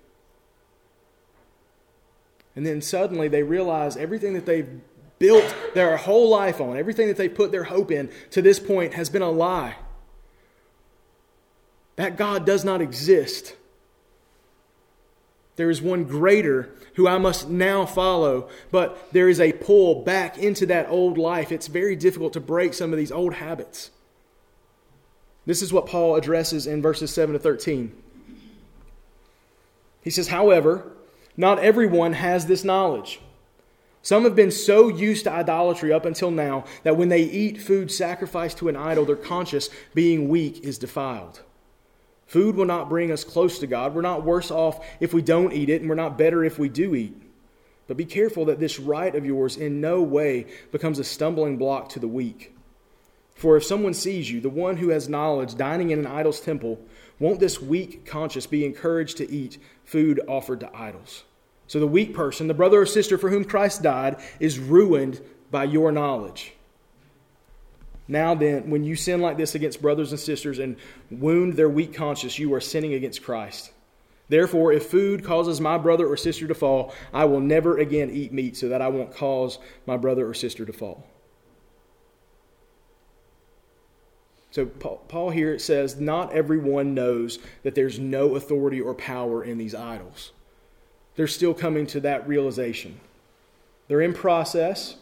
And 2.55 2.65
then 2.65 2.81
suddenly 2.81 3.27
they 3.27 3.43
realize 3.43 3.95
everything 3.95 4.33
that 4.33 4.45
they've 4.45 4.69
built 5.19 5.55
their 5.75 5.97
whole 5.97 6.29
life 6.29 6.59
on, 6.59 6.77
everything 6.77 7.07
that 7.07 7.17
they 7.17 7.29
put 7.29 7.51
their 7.51 7.65
hope 7.65 7.91
in 7.91 8.09
to 8.31 8.41
this 8.41 8.59
point 8.59 8.93
has 8.93 9.09
been 9.09 9.21
a 9.21 9.29
lie. 9.29 9.75
That 11.97 12.17
God 12.17 12.45
does 12.45 12.63
not 12.63 12.81
exist. 12.81 13.55
There 15.57 15.69
is 15.69 15.81
one 15.81 16.05
greater 16.05 16.69
who 16.93 17.05
I 17.05 17.17
must 17.17 17.49
now 17.49 17.85
follow, 17.85 18.49
but 18.71 19.11
there 19.11 19.27
is 19.27 19.41
a 19.41 19.51
pull 19.51 20.03
back 20.03 20.37
into 20.37 20.65
that 20.67 20.87
old 20.89 21.17
life. 21.17 21.51
It's 21.51 21.67
very 21.67 21.97
difficult 21.97 22.31
to 22.33 22.39
break 22.39 22.73
some 22.73 22.93
of 22.93 22.97
these 22.97 23.11
old 23.11 23.33
habits. 23.33 23.91
This 25.45 25.61
is 25.61 25.73
what 25.73 25.87
Paul 25.87 26.15
addresses 26.15 26.65
in 26.65 26.81
verses 26.81 27.13
7 27.13 27.33
to 27.33 27.39
13. 27.39 27.91
He 30.01 30.09
says, 30.09 30.29
However, 30.29 30.93
not 31.39 31.59
everyone 31.59 32.11
has 32.11 32.47
this 32.47 32.65
knowledge. 32.65 33.21
Some 34.01 34.25
have 34.25 34.35
been 34.35 34.51
so 34.51 34.89
used 34.89 35.23
to 35.23 35.31
idolatry 35.31 35.93
up 35.93 36.03
until 36.03 36.31
now 36.31 36.65
that 36.83 36.97
when 36.97 37.07
they 37.07 37.21
eat 37.21 37.61
food 37.61 37.93
sacrificed 37.93 38.57
to 38.57 38.67
an 38.67 38.75
idol, 38.75 39.05
their 39.05 39.15
conscience, 39.15 39.69
being 39.93 40.27
weak, 40.27 40.59
is 40.65 40.77
defiled. 40.77 41.41
Food 42.27 42.57
will 42.57 42.65
not 42.65 42.89
bring 42.89 43.09
us 43.09 43.23
close 43.23 43.57
to 43.59 43.67
God. 43.67 43.95
We're 43.95 44.01
not 44.01 44.25
worse 44.25 44.51
off 44.51 44.85
if 44.99 45.13
we 45.13 45.21
don't 45.21 45.53
eat 45.53 45.69
it, 45.69 45.79
and 45.79 45.89
we're 45.89 45.95
not 45.95 46.17
better 46.17 46.43
if 46.43 46.59
we 46.59 46.67
do 46.67 46.93
eat. 46.93 47.15
But 47.87 47.95
be 47.95 48.03
careful 48.03 48.43
that 48.43 48.59
this 48.59 48.77
right 48.77 49.15
of 49.15 49.25
yours 49.25 49.55
in 49.55 49.79
no 49.79 50.01
way 50.01 50.45
becomes 50.73 50.99
a 50.99 51.05
stumbling 51.05 51.55
block 51.55 51.87
to 51.89 51.99
the 51.99 52.07
weak. 52.09 52.53
For 53.33 53.55
if 53.55 53.63
someone 53.63 53.93
sees 53.93 54.29
you, 54.29 54.41
the 54.41 54.49
one 54.49 54.75
who 54.75 54.89
has 54.89 55.07
knowledge, 55.07 55.55
dining 55.55 55.91
in 55.91 55.99
an 55.99 56.05
idol's 56.05 56.41
temple, 56.41 56.81
won't 57.17 57.39
this 57.39 57.61
weak 57.61 58.05
conscience 58.05 58.45
be 58.45 58.65
encouraged 58.65 59.15
to 59.17 59.31
eat 59.31 59.57
food 59.85 60.19
offered 60.27 60.59
to 60.59 60.75
idols? 60.75 61.23
So 61.69 61.79
the 61.79 61.85
weak 61.85 62.15
person, 62.15 62.47
the 62.47 62.55
brother 62.55 62.81
or 62.81 62.87
sister 62.87 63.15
for 63.15 63.29
whom 63.29 63.45
Christ 63.45 63.83
died, 63.83 64.17
is 64.39 64.57
ruined 64.57 65.21
by 65.51 65.65
your 65.65 65.91
knowledge. 65.91 66.53
Now 68.07 68.33
then, 68.33 68.71
when 68.71 68.83
you 68.83 68.95
sin 68.95 69.21
like 69.21 69.37
this 69.37 69.53
against 69.53 69.79
brothers 69.79 70.09
and 70.09 70.19
sisters 70.19 70.57
and 70.57 70.77
wound 71.11 71.53
their 71.53 71.69
weak 71.69 71.93
conscience, 71.93 72.39
you 72.39 72.51
are 72.55 72.59
sinning 72.59 72.95
against 72.95 73.21
Christ. 73.21 73.71
Therefore, 74.29 74.73
if 74.73 74.87
food 74.87 75.23
causes 75.23 75.61
my 75.61 75.77
brother 75.77 76.07
or 76.07 76.17
sister 76.17 76.47
to 76.47 76.55
fall, 76.55 76.91
I 77.13 77.25
will 77.25 77.39
never 77.39 77.77
again 77.77 78.09
eat 78.09 78.33
meat 78.33 78.57
so 78.57 78.67
that 78.69 78.81
I 78.81 78.87
won't 78.87 79.13
cause 79.13 79.59
my 79.85 79.95
brother 79.95 80.27
or 80.27 80.33
sister 80.33 80.65
to 80.65 80.73
fall. 80.73 81.05
So, 84.49 84.65
Paul 84.65 85.29
here 85.29 85.59
says, 85.59 85.99
Not 85.99 86.33
everyone 86.33 86.95
knows 86.95 87.37
that 87.61 87.75
there's 87.75 87.99
no 87.99 88.35
authority 88.35 88.81
or 88.81 88.95
power 88.95 89.43
in 89.43 89.59
these 89.59 89.75
idols. 89.75 90.31
They're 91.19 91.27
still 91.27 91.53
coming 91.53 91.85
to 91.87 91.99
that 91.99 92.25
realization. 92.29 92.97
They're 93.89 93.99
in 93.99 94.13
process, 94.13 94.95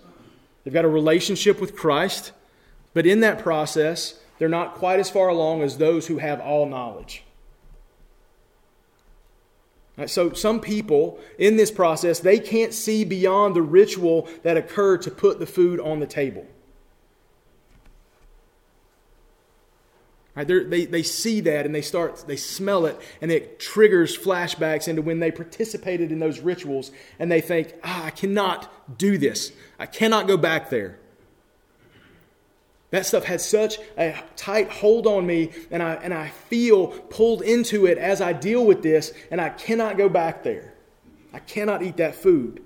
they've 0.63 0.73
got 0.73 0.84
a 0.84 0.88
relationship 0.88 1.62
with 1.62 1.75
Christ, 1.75 2.32
but 2.95 3.06
in 3.06 3.19
that 3.19 3.38
process, 3.38 4.19
they're 4.39 4.49
not 4.49 4.73
quite 4.73 4.99
as 4.99 5.12
far 5.12 5.27
along 5.27 5.62
as 5.62 5.77
those 5.77 6.08
who 6.08 6.17
have 6.17 6.41
all 6.41 6.65
knowledge. 6.65 7.21
Right, 9.95 10.10
so 10.10 10.34
some 10.34 10.60
people 10.60 11.19
in 11.38 11.56
this 11.56 11.69
process, 11.69 12.17
they 12.17 12.39
can't 12.39 12.73
see 12.73 13.03
beyond 13.03 13.56
the 13.56 13.62
ritual 13.62 14.27
that 14.41 14.58
occurred 14.58 15.03
to 15.03 15.12
put 15.12 15.38
the 15.38 15.45
food 15.45 15.80
on 15.80 15.99
the 15.99 16.08
table. 16.08 16.47
Right, 20.38 20.47
they 20.47 20.86
they 20.86 21.02
see 21.02 21.41
that 21.41 21.65
and 21.65 21.73
they 21.73 21.82
start, 21.82 22.23
they 22.28 22.36
smell 22.36 22.86
it, 22.86 23.00
and 23.21 23.32
it 23.32 23.60
triggers 23.60 24.15
flashbacks 24.15 24.88
into 24.88 25.02
when 25.02 25.19
they 25.19 25.32
participated 25.32 26.12
in 26.12 26.19
those 26.19 26.39
rituals, 26.39 26.91
and 27.17 27.32
they 27.32 27.41
think, 27.41 27.73
ah, 27.84 28.06
I 28.06 28.10
cannot 28.12 29.00
do 29.00 29.17
this. 29.17 29.52
I 29.80 29.88
cannot 29.88 30.28
go 30.28 30.38
back 30.38 30.69
there. 30.69 31.00
That 32.91 33.08
stuff 33.08 33.23
has 33.23 33.43
such 33.43 33.80
a 33.97 34.23
tight 34.36 34.69
hold 34.69 35.08
on 35.08 35.26
me, 35.26 35.54
and 35.71 35.82
I, 35.82 35.95
and 35.95 36.13
I 36.13 36.30
feel 36.30 36.89
pulled 36.89 37.41
into 37.41 37.88
it 37.88 37.97
as 37.97 38.21
I 38.21 38.34
deal 38.34 38.63
with 38.63 38.84
this, 38.84 39.13
and 39.32 39.41
I 39.41 39.50
cannot 39.50 39.97
go 39.97 40.08
back 40.08 40.43
there. 40.43 40.76
I 41.34 41.39
cannot 41.39 41.82
eat 41.82 41.97
that 41.97 42.13
food. 42.13 42.62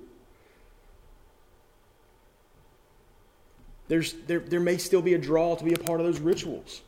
There's, 3.87 4.11
there, 4.27 4.39
there 4.39 4.59
may 4.59 4.77
still 4.77 5.01
be 5.01 5.13
a 5.13 5.17
draw 5.17 5.55
to 5.55 5.63
be 5.63 5.73
a 5.73 5.77
part 5.77 6.01
of 6.01 6.05
those 6.05 6.19
rituals. 6.19 6.81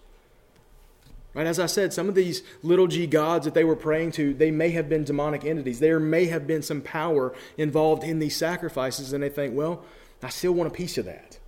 Right, 1.34 1.48
as 1.48 1.60
I 1.60 1.66
said, 1.66 1.94
some 1.94 2.10
of 2.10 2.16
these 2.16 2.44
little 2.62 2.86
g 2.86 3.08
gods 3.08 3.46
that 3.46 3.56
they 3.56 3.64
were 3.64 3.76
praying 3.76 4.12
to, 4.14 4.36
they 4.36 4.52
may 4.52 4.70
have 4.72 4.88
been 4.88 5.04
demonic 5.04 5.44
entities. 5.44 5.80
There 5.80 6.00
may 6.00 6.26
have 6.26 6.46
been 6.46 6.62
some 6.62 6.82
power 6.82 7.34
involved 7.58 8.04
in 8.04 8.20
these 8.20 8.36
sacrifices, 8.36 9.14
and 9.14 9.24
they 9.24 9.30
think, 9.30 9.56
well, 9.56 9.84
I 10.22 10.30
still 10.30 10.54
want 10.54 10.68
a 10.68 10.74
piece 10.74 10.98
of 11.00 11.06
that. 11.06 11.40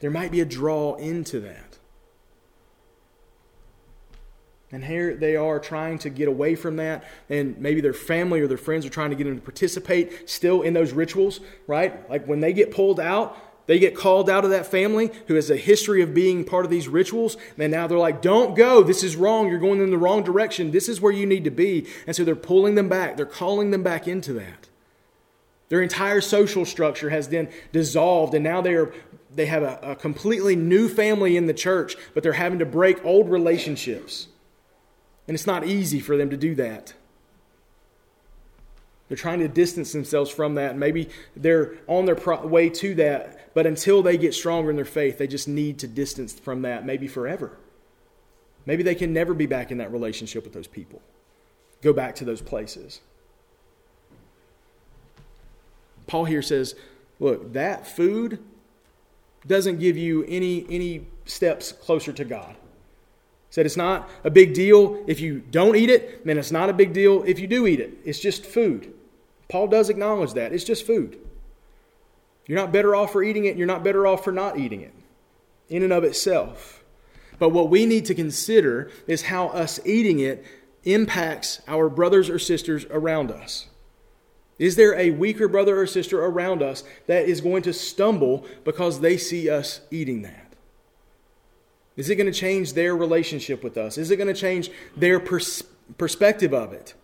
There 0.00 0.10
might 0.10 0.30
be 0.30 0.40
a 0.40 0.46
draw 0.46 0.94
into 0.94 1.40
that. 1.40 1.78
And 4.70 4.84
here 4.84 5.14
they 5.14 5.34
are 5.36 5.58
trying 5.58 5.98
to 6.00 6.10
get 6.10 6.28
away 6.28 6.54
from 6.54 6.76
that, 6.76 7.04
and 7.28 7.58
maybe 7.58 7.80
their 7.80 7.94
family 7.94 8.40
or 8.40 8.46
their 8.46 8.58
friends 8.58 8.84
are 8.84 8.90
trying 8.90 9.10
to 9.10 9.16
get 9.16 9.24
them 9.24 9.36
to 9.36 9.42
participate 9.42 10.28
still 10.28 10.62
in 10.62 10.74
those 10.74 10.92
rituals, 10.92 11.40
right? 11.66 12.08
Like 12.10 12.26
when 12.26 12.40
they 12.40 12.52
get 12.52 12.70
pulled 12.70 13.00
out, 13.00 13.36
they 13.68 13.78
get 13.78 13.94
called 13.94 14.30
out 14.30 14.44
of 14.44 14.50
that 14.50 14.66
family 14.66 15.10
who 15.26 15.34
has 15.34 15.50
a 15.50 15.56
history 15.56 16.00
of 16.00 16.14
being 16.14 16.42
part 16.42 16.64
of 16.64 16.70
these 16.70 16.88
rituals, 16.88 17.36
and 17.58 17.70
now 17.70 17.86
they're 17.86 17.98
like, 17.98 18.22
don't 18.22 18.56
go. 18.56 18.82
This 18.82 19.04
is 19.04 19.14
wrong. 19.14 19.48
You're 19.48 19.58
going 19.58 19.82
in 19.82 19.90
the 19.90 19.98
wrong 19.98 20.24
direction. 20.24 20.70
This 20.70 20.88
is 20.88 21.02
where 21.02 21.12
you 21.12 21.26
need 21.26 21.44
to 21.44 21.50
be. 21.50 21.86
And 22.06 22.16
so 22.16 22.24
they're 22.24 22.34
pulling 22.34 22.76
them 22.76 22.88
back, 22.88 23.16
they're 23.16 23.26
calling 23.26 23.70
them 23.70 23.82
back 23.82 24.08
into 24.08 24.32
that. 24.32 24.68
Their 25.68 25.82
entire 25.82 26.22
social 26.22 26.64
structure 26.64 27.10
has 27.10 27.28
then 27.28 27.50
dissolved, 27.70 28.32
and 28.32 28.42
now 28.42 28.62
they 28.62 28.74
are 28.74 28.92
they 29.30 29.44
have 29.44 29.62
a, 29.62 29.78
a 29.82 29.94
completely 29.94 30.56
new 30.56 30.88
family 30.88 31.36
in 31.36 31.44
the 31.44 31.52
church, 31.52 31.94
but 32.14 32.22
they're 32.22 32.32
having 32.32 32.60
to 32.60 32.66
break 32.66 33.04
old 33.04 33.30
relationships. 33.30 34.28
And 35.26 35.34
it's 35.34 35.46
not 35.46 35.66
easy 35.66 36.00
for 36.00 36.16
them 36.16 36.30
to 36.30 36.38
do 36.38 36.54
that. 36.54 36.94
They're 39.08 39.16
trying 39.16 39.40
to 39.40 39.48
distance 39.48 39.92
themselves 39.92 40.30
from 40.30 40.54
that. 40.56 40.76
Maybe 40.76 41.08
they're 41.34 41.76
on 41.86 42.04
their 42.04 42.14
pro- 42.14 42.46
way 42.46 42.68
to 42.70 42.94
that, 42.96 43.54
but 43.54 43.66
until 43.66 44.02
they 44.02 44.18
get 44.18 44.34
stronger 44.34 44.70
in 44.70 44.76
their 44.76 44.84
faith, 44.84 45.16
they 45.16 45.26
just 45.26 45.48
need 45.48 45.78
to 45.78 45.86
distance 45.86 46.38
from 46.38 46.62
that, 46.62 46.84
maybe 46.84 47.08
forever. 47.08 47.56
Maybe 48.66 48.82
they 48.82 48.94
can 48.94 49.14
never 49.14 49.32
be 49.32 49.46
back 49.46 49.70
in 49.70 49.78
that 49.78 49.90
relationship 49.90 50.44
with 50.44 50.52
those 50.52 50.66
people, 50.66 51.00
go 51.80 51.94
back 51.94 52.14
to 52.16 52.24
those 52.26 52.42
places. 52.42 53.00
Paul 56.06 56.26
here 56.26 56.42
says, 56.42 56.74
look, 57.18 57.54
that 57.54 57.86
food 57.86 58.38
doesn't 59.46 59.78
give 59.78 59.96
you 59.96 60.24
any, 60.24 60.66
any 60.68 61.06
steps 61.24 61.72
closer 61.72 62.12
to 62.12 62.24
God. 62.24 62.50
He 62.50 63.54
said 63.54 63.64
it's 63.64 63.76
not 63.76 64.08
a 64.24 64.30
big 64.30 64.52
deal 64.52 65.02
if 65.06 65.20
you 65.20 65.40
don't 65.50 65.76
eat 65.76 65.88
it, 65.88 66.26
then 66.26 66.36
it's 66.36 66.52
not 66.52 66.68
a 66.68 66.74
big 66.74 66.92
deal 66.92 67.22
if 67.24 67.38
you 67.38 67.46
do 67.46 67.66
eat 67.66 67.80
it. 67.80 67.94
It's 68.04 68.18
just 68.18 68.44
food. 68.44 68.92
Paul 69.48 69.68
does 69.68 69.88
acknowledge 69.88 70.34
that. 70.34 70.52
It's 70.52 70.64
just 70.64 70.86
food. 70.86 71.18
You're 72.46 72.58
not 72.58 72.72
better 72.72 72.94
off 72.94 73.12
for 73.12 73.22
eating 73.22 73.44
it, 73.44 73.56
you're 73.56 73.66
not 73.66 73.84
better 73.84 74.06
off 74.06 74.24
for 74.24 74.32
not 74.32 74.58
eating 74.58 74.80
it 74.80 74.94
in 75.68 75.82
and 75.82 75.92
of 75.92 76.04
itself. 76.04 76.82
But 77.38 77.50
what 77.50 77.70
we 77.70 77.86
need 77.86 78.06
to 78.06 78.14
consider 78.14 78.90
is 79.06 79.22
how 79.22 79.48
us 79.48 79.78
eating 79.84 80.20
it 80.20 80.44
impacts 80.84 81.60
our 81.68 81.88
brothers 81.88 82.30
or 82.30 82.38
sisters 82.38 82.86
around 82.90 83.30
us. 83.30 83.66
Is 84.58 84.74
there 84.74 84.98
a 84.98 85.10
weaker 85.10 85.46
brother 85.46 85.78
or 85.78 85.86
sister 85.86 86.24
around 86.24 86.62
us 86.62 86.82
that 87.06 87.26
is 87.28 87.40
going 87.40 87.62
to 87.62 87.72
stumble 87.72 88.44
because 88.64 89.00
they 89.00 89.16
see 89.16 89.48
us 89.48 89.80
eating 89.90 90.22
that? 90.22 90.54
Is 91.96 92.10
it 92.10 92.16
going 92.16 92.30
to 92.30 92.38
change 92.38 92.72
their 92.72 92.96
relationship 92.96 93.62
with 93.62 93.76
us? 93.76 93.98
Is 93.98 94.10
it 94.10 94.16
going 94.16 94.32
to 94.32 94.40
change 94.40 94.70
their 94.96 95.20
pers- 95.20 95.62
perspective 95.96 96.52
of 96.52 96.72
it? 96.72 96.94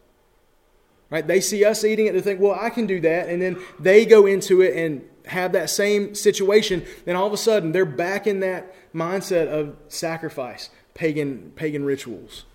Right? 1.15 1.25
They 1.25 1.41
see 1.41 1.65
us 1.65 1.85
eating 1.85 2.07
it, 2.07 2.13
they 2.15 2.21
think, 2.21 2.41
well, 2.41 2.59
I 2.61 2.71
can 2.71 2.89
do 2.89 2.99
that. 3.03 3.29
And 3.29 3.41
then 3.41 3.57
they 3.79 4.05
go 4.05 4.27
into 4.27 4.63
it 4.63 4.77
and 4.77 5.09
have 5.27 5.53
that 5.53 5.71
same 5.71 6.13
situation. 6.13 6.85
Then 7.05 7.15
all 7.15 7.25
of 7.25 7.33
a 7.33 7.37
sudden, 7.37 7.71
they're 7.71 7.85
back 7.85 8.27
in 8.27 8.41
that 8.41 8.75
mindset 8.93 9.47
of 9.47 9.77
sacrifice, 9.87 10.71
pagan, 10.93 11.53
pagan 11.55 11.85
rituals. 11.85 12.47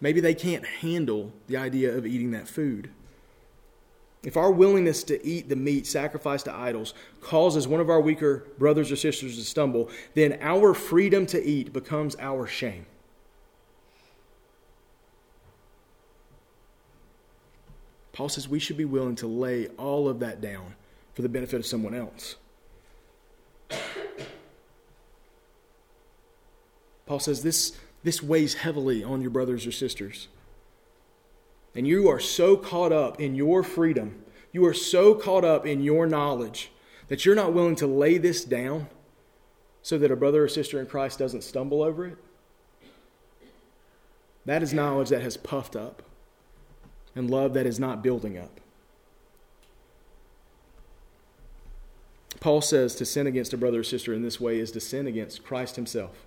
Maybe 0.00 0.20
they 0.20 0.36
can't 0.36 0.64
handle 0.64 1.32
the 1.48 1.56
idea 1.56 1.96
of 1.96 2.06
eating 2.06 2.30
that 2.30 2.46
food. 2.46 2.90
If 4.22 4.36
our 4.36 4.52
willingness 4.52 5.02
to 5.02 5.26
eat 5.26 5.48
the 5.48 5.56
meat 5.56 5.88
sacrificed 5.88 6.44
to 6.44 6.54
idols 6.54 6.94
causes 7.20 7.66
one 7.66 7.80
of 7.80 7.90
our 7.90 8.00
weaker 8.00 8.46
brothers 8.56 8.92
or 8.92 8.96
sisters 8.96 9.36
to 9.36 9.44
stumble, 9.44 9.90
then 10.14 10.38
our 10.42 10.74
freedom 10.74 11.26
to 11.26 11.44
eat 11.44 11.72
becomes 11.72 12.14
our 12.20 12.46
shame. 12.46 12.86
Paul 18.16 18.30
says 18.30 18.48
we 18.48 18.58
should 18.58 18.78
be 18.78 18.86
willing 18.86 19.16
to 19.16 19.26
lay 19.26 19.66
all 19.76 20.08
of 20.08 20.20
that 20.20 20.40
down 20.40 20.74
for 21.12 21.20
the 21.20 21.28
benefit 21.28 21.60
of 21.60 21.66
someone 21.66 21.94
else. 21.94 22.36
Paul 27.04 27.20
says 27.20 27.42
this, 27.42 27.76
this 28.04 28.22
weighs 28.22 28.54
heavily 28.54 29.04
on 29.04 29.20
your 29.20 29.28
brothers 29.30 29.66
or 29.66 29.70
sisters. 29.70 30.28
And 31.74 31.86
you 31.86 32.08
are 32.08 32.18
so 32.18 32.56
caught 32.56 32.90
up 32.90 33.20
in 33.20 33.34
your 33.34 33.62
freedom, 33.62 34.24
you 34.50 34.64
are 34.64 34.72
so 34.72 35.14
caught 35.14 35.44
up 35.44 35.66
in 35.66 35.82
your 35.82 36.06
knowledge 36.06 36.70
that 37.08 37.26
you're 37.26 37.34
not 37.34 37.52
willing 37.52 37.76
to 37.76 37.86
lay 37.86 38.16
this 38.16 38.46
down 38.46 38.88
so 39.82 39.98
that 39.98 40.10
a 40.10 40.16
brother 40.16 40.44
or 40.44 40.48
sister 40.48 40.80
in 40.80 40.86
Christ 40.86 41.18
doesn't 41.18 41.44
stumble 41.44 41.82
over 41.82 42.06
it. 42.06 42.16
That 44.46 44.62
is 44.62 44.72
knowledge 44.72 45.10
that 45.10 45.20
has 45.20 45.36
puffed 45.36 45.76
up 45.76 46.02
and 47.16 47.30
love 47.30 47.54
that 47.54 47.66
is 47.66 47.80
not 47.80 48.02
building 48.02 48.38
up. 48.38 48.60
Paul 52.38 52.60
says 52.60 52.94
to 52.96 53.04
sin 53.04 53.26
against 53.26 53.52
a 53.52 53.56
brother 53.56 53.80
or 53.80 53.82
sister 53.82 54.14
in 54.14 54.22
this 54.22 54.40
way 54.40 54.60
is 54.60 54.70
to 54.72 54.80
sin 54.80 55.06
against 55.06 55.42
Christ 55.42 55.74
himself. 55.74 56.26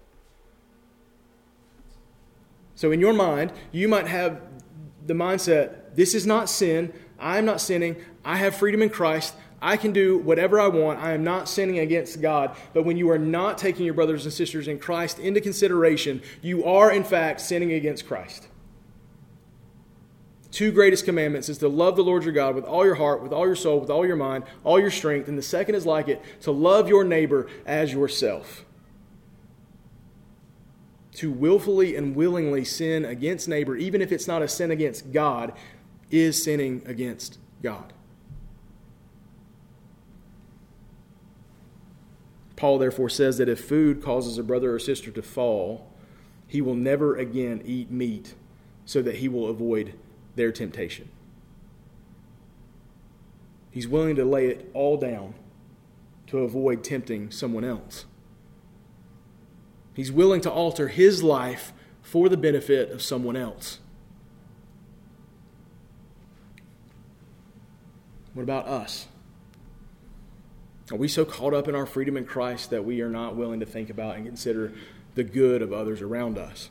So, 2.76 2.92
in 2.92 3.00
your 3.00 3.14
mind, 3.14 3.54
you 3.72 3.88
might 3.88 4.08
have 4.08 4.42
the 5.06 5.14
mindset 5.14 5.96
this 5.96 6.14
is 6.14 6.26
not 6.26 6.50
sin. 6.50 6.94
I 7.20 7.38
am 7.38 7.46
not 7.46 7.62
sinning. 7.62 7.98
I 8.26 8.38
have 8.38 8.56
freedom 8.56 8.82
in 8.82 8.90
Christ. 8.90 9.36
I 9.62 9.76
can 9.76 9.92
do 9.92 10.18
whatever 10.18 10.60
I 10.60 10.68
want. 10.68 11.00
I 11.00 11.12
am 11.12 11.24
not 11.24 11.50
sinning 11.50 11.80
against 11.80 12.22
God. 12.22 12.56
But 12.74 12.86
when 12.86 12.98
you 12.98 13.10
are 13.12 13.20
not 13.20 13.58
taking 13.58 13.86
your 13.86 13.94
brothers 13.94 14.24
and 14.26 14.34
sisters 14.34 14.68
in 14.68 14.80
Christ 14.80 15.20
into 15.20 15.42
consideration, 15.42 16.22
you 16.42 16.64
are, 16.64 16.92
in 16.92 17.04
fact, 17.04 17.42
sinning 17.42 17.74
against 17.74 18.08
Christ. 18.08 18.48
Two 20.52 20.72
greatest 20.72 21.06
commandments 21.06 21.48
is 21.48 21.60
to 21.60 21.68
love 21.68 21.96
the 21.96 22.04
Lord 22.04 22.24
your 22.24 22.34
God 22.34 22.56
with 22.56 22.66
all 22.66 22.86
your 22.86 22.96
heart, 22.96 23.22
with 23.22 23.32
all 23.32 23.46
your 23.46 23.56
soul, 23.56 23.80
with 23.80 23.90
all 23.90 24.06
your 24.06 24.16
mind, 24.16 24.44
all 24.64 24.80
your 24.80 24.92
strength. 24.92 25.28
And 25.28 25.38
the 25.38 25.44
second 25.44 25.76
is 25.76 25.86
like 25.86 26.08
it 26.08 26.24
to 26.42 26.52
love 26.52 26.90
your 26.90 27.04
neighbor 27.04 27.48
as 27.66 27.94
yourself 27.94 28.66
to 31.20 31.30
willfully 31.30 31.98
and 31.98 32.16
willingly 32.16 32.64
sin 32.64 33.04
against 33.04 33.46
neighbor, 33.46 33.76
even 33.76 34.02
if 34.02 34.10
it's 34.10 34.26
not 34.26 34.42
a 34.42 34.48
sin 34.48 34.72
against 34.72 35.12
God, 35.12 35.52
is 36.10 36.42
sinning 36.42 36.82
against 36.86 37.38
God. 37.62 37.92
Paul 42.56 42.78
therefore 42.78 43.10
says 43.10 43.38
that 43.38 43.50
if 43.50 43.66
food 43.66 44.02
causes 44.02 44.38
a 44.38 44.44
brother 44.44 44.74
or 44.74 44.80
sister 44.80 45.12
to 45.12 45.22
fall, 45.22 45.92
he 46.48 46.62
will 46.62 46.76
never 46.76 47.18
again 47.18 47.62
eat 47.66 47.92
meat 47.92 48.34
so 48.86 49.02
that 49.02 49.16
he 49.16 49.28
will 49.28 49.50
avoid 49.50 49.96
their 50.36 50.52
temptation. 50.52 51.10
He's 53.72 53.88
willing 53.88 54.16
to 54.16 54.26
lay 54.26 54.48
it 54.48 54.70
all 54.74 54.98
down 54.98 55.36
to 56.28 56.40
avoid 56.40 56.84
tempting 56.84 57.32
someone 57.32 57.64
else. 57.64 58.06
He's 59.94 60.12
willing 60.12 60.42
to 60.42 60.52
alter 60.52 60.88
his 60.88 61.24
life 61.24 61.74
for 62.02 62.30
the 62.30 62.38
benefit 62.38 62.92
of 62.92 63.02
someone 63.02 63.36
else. 63.36 63.80
What 68.34 68.44
about 68.44 68.68
us? 68.68 69.08
Are 70.92 70.98
we 70.98 71.08
so 71.08 71.26
caught 71.26 71.54
up 71.54 71.68
in 71.68 71.76
our 71.76 71.86
freedom 71.86 72.18
in 72.18 72.26
Christ 72.26 72.70
that 72.70 72.86
we 72.86 73.02
are 73.02 73.10
not 73.10 73.36
willing 73.36 73.60
to 73.60 73.66
think 73.66 73.90
about 73.90 74.16
and 74.16 74.26
consider 74.26 74.74
the 75.16 75.24
good 75.24 75.62
of 75.62 75.74
others 75.74 76.02
around 76.02 76.38
us? 76.38 76.70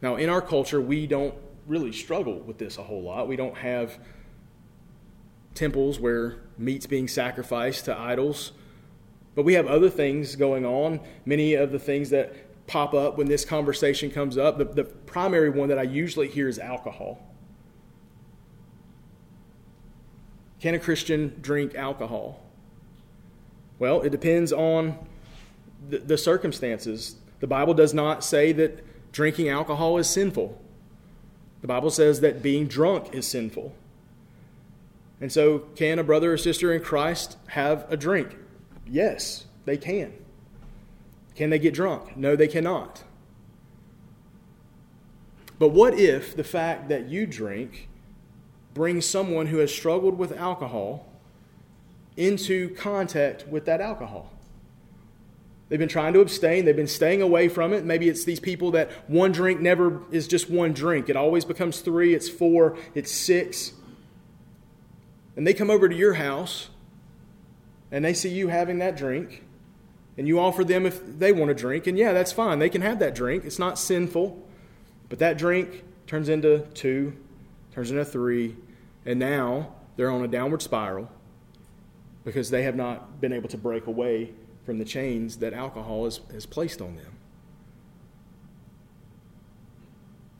Now, 0.00 0.16
in 0.16 0.28
our 0.28 0.40
culture, 0.40 0.80
we 0.80 1.06
don't 1.06 1.34
really 1.66 1.92
struggle 1.92 2.38
with 2.40 2.58
this 2.58 2.78
a 2.78 2.82
whole 2.82 3.02
lot. 3.02 3.28
We 3.28 3.36
don't 3.36 3.56
have 3.56 3.98
temples 5.54 5.98
where 5.98 6.36
meat's 6.56 6.86
being 6.86 7.08
sacrificed 7.08 7.86
to 7.86 7.98
idols. 7.98 8.52
But 9.34 9.44
we 9.44 9.54
have 9.54 9.66
other 9.66 9.90
things 9.90 10.36
going 10.36 10.64
on. 10.64 11.00
Many 11.24 11.54
of 11.54 11.72
the 11.72 11.78
things 11.78 12.10
that 12.10 12.34
pop 12.66 12.94
up 12.94 13.16
when 13.18 13.28
this 13.28 13.44
conversation 13.44 14.10
comes 14.10 14.36
up, 14.36 14.58
the, 14.58 14.64
the 14.64 14.84
primary 14.84 15.50
one 15.50 15.68
that 15.68 15.78
I 15.78 15.82
usually 15.82 16.28
hear 16.28 16.48
is 16.48 16.58
alcohol. 16.58 17.18
Can 20.60 20.74
a 20.74 20.78
Christian 20.78 21.38
drink 21.40 21.74
alcohol? 21.74 22.40
Well, 23.78 24.02
it 24.02 24.10
depends 24.10 24.52
on 24.52 24.98
the, 25.88 25.98
the, 25.98 26.18
circumstances. 26.18 27.16
The 27.38 27.46
Bible 27.46 27.74
does 27.74 27.94
not 27.94 28.24
say 28.24 28.50
that 28.52 28.84
drinking 29.18 29.48
alcohol 29.48 29.98
is 29.98 30.08
sinful. 30.08 30.56
The 31.60 31.66
Bible 31.66 31.90
says 31.90 32.20
that 32.20 32.40
being 32.40 32.68
drunk 32.68 33.12
is 33.12 33.26
sinful. 33.26 33.74
And 35.20 35.32
so, 35.32 35.58
can 35.74 35.98
a 35.98 36.04
brother 36.04 36.32
or 36.32 36.38
sister 36.38 36.72
in 36.72 36.80
Christ 36.80 37.36
have 37.48 37.84
a 37.90 37.96
drink? 37.96 38.36
Yes, 38.86 39.46
they 39.64 39.76
can. 39.76 40.12
Can 41.34 41.50
they 41.50 41.58
get 41.58 41.74
drunk? 41.74 42.16
No, 42.16 42.36
they 42.36 42.46
cannot. 42.46 43.02
But 45.58 45.70
what 45.70 45.98
if 45.98 46.36
the 46.36 46.44
fact 46.44 46.88
that 46.88 47.08
you 47.08 47.26
drink 47.26 47.88
brings 48.72 49.04
someone 49.04 49.48
who 49.48 49.58
has 49.58 49.74
struggled 49.74 50.16
with 50.16 50.30
alcohol 50.38 51.08
into 52.16 52.72
contact 52.76 53.48
with 53.48 53.64
that 53.64 53.80
alcohol? 53.80 54.30
They've 55.68 55.78
been 55.78 55.88
trying 55.88 56.14
to 56.14 56.20
abstain. 56.20 56.64
They've 56.64 56.74
been 56.74 56.86
staying 56.86 57.20
away 57.20 57.48
from 57.48 57.72
it. 57.72 57.84
Maybe 57.84 58.08
it's 58.08 58.24
these 58.24 58.40
people 58.40 58.70
that 58.72 58.90
one 59.08 59.32
drink 59.32 59.60
never 59.60 60.00
is 60.10 60.26
just 60.26 60.48
one 60.48 60.72
drink. 60.72 61.08
It 61.08 61.16
always 61.16 61.44
becomes 61.44 61.80
three, 61.80 62.14
it's 62.14 62.28
four, 62.28 62.78
it's 62.94 63.12
six. 63.12 63.72
And 65.36 65.46
they 65.46 65.54
come 65.54 65.70
over 65.70 65.88
to 65.88 65.94
your 65.94 66.14
house 66.14 66.70
and 67.90 68.04
they 68.04 68.14
see 68.14 68.28
you 68.28 68.48
having 68.48 68.78
that 68.78 68.96
drink, 68.96 69.44
and 70.16 70.26
you 70.28 70.40
offer 70.40 70.64
them 70.64 70.84
if 70.84 71.00
they 71.18 71.32
want 71.32 71.50
a 71.50 71.54
drink, 71.54 71.86
and 71.86 71.96
yeah, 71.96 72.12
that's 72.12 72.32
fine. 72.32 72.58
They 72.58 72.68
can 72.68 72.82
have 72.82 72.98
that 72.98 73.14
drink. 73.14 73.44
It's 73.44 73.58
not 73.58 73.78
sinful. 73.78 74.46
But 75.08 75.20
that 75.20 75.38
drink 75.38 75.84
turns 76.06 76.28
into 76.28 76.66
two, 76.74 77.14
turns 77.72 77.90
into 77.90 78.04
three, 78.04 78.56
and 79.06 79.18
now 79.18 79.74
they're 79.96 80.10
on 80.10 80.22
a 80.22 80.28
downward 80.28 80.60
spiral 80.60 81.10
because 82.24 82.50
they 82.50 82.64
have 82.64 82.76
not 82.76 83.20
been 83.20 83.32
able 83.32 83.48
to 83.48 83.56
break 83.56 83.86
away 83.86 84.32
from 84.68 84.76
the 84.76 84.84
chains 84.84 85.38
that 85.38 85.54
alcohol 85.54 86.04
has, 86.04 86.20
has 86.30 86.44
placed 86.44 86.82
on 86.82 86.94
them. 86.94 87.16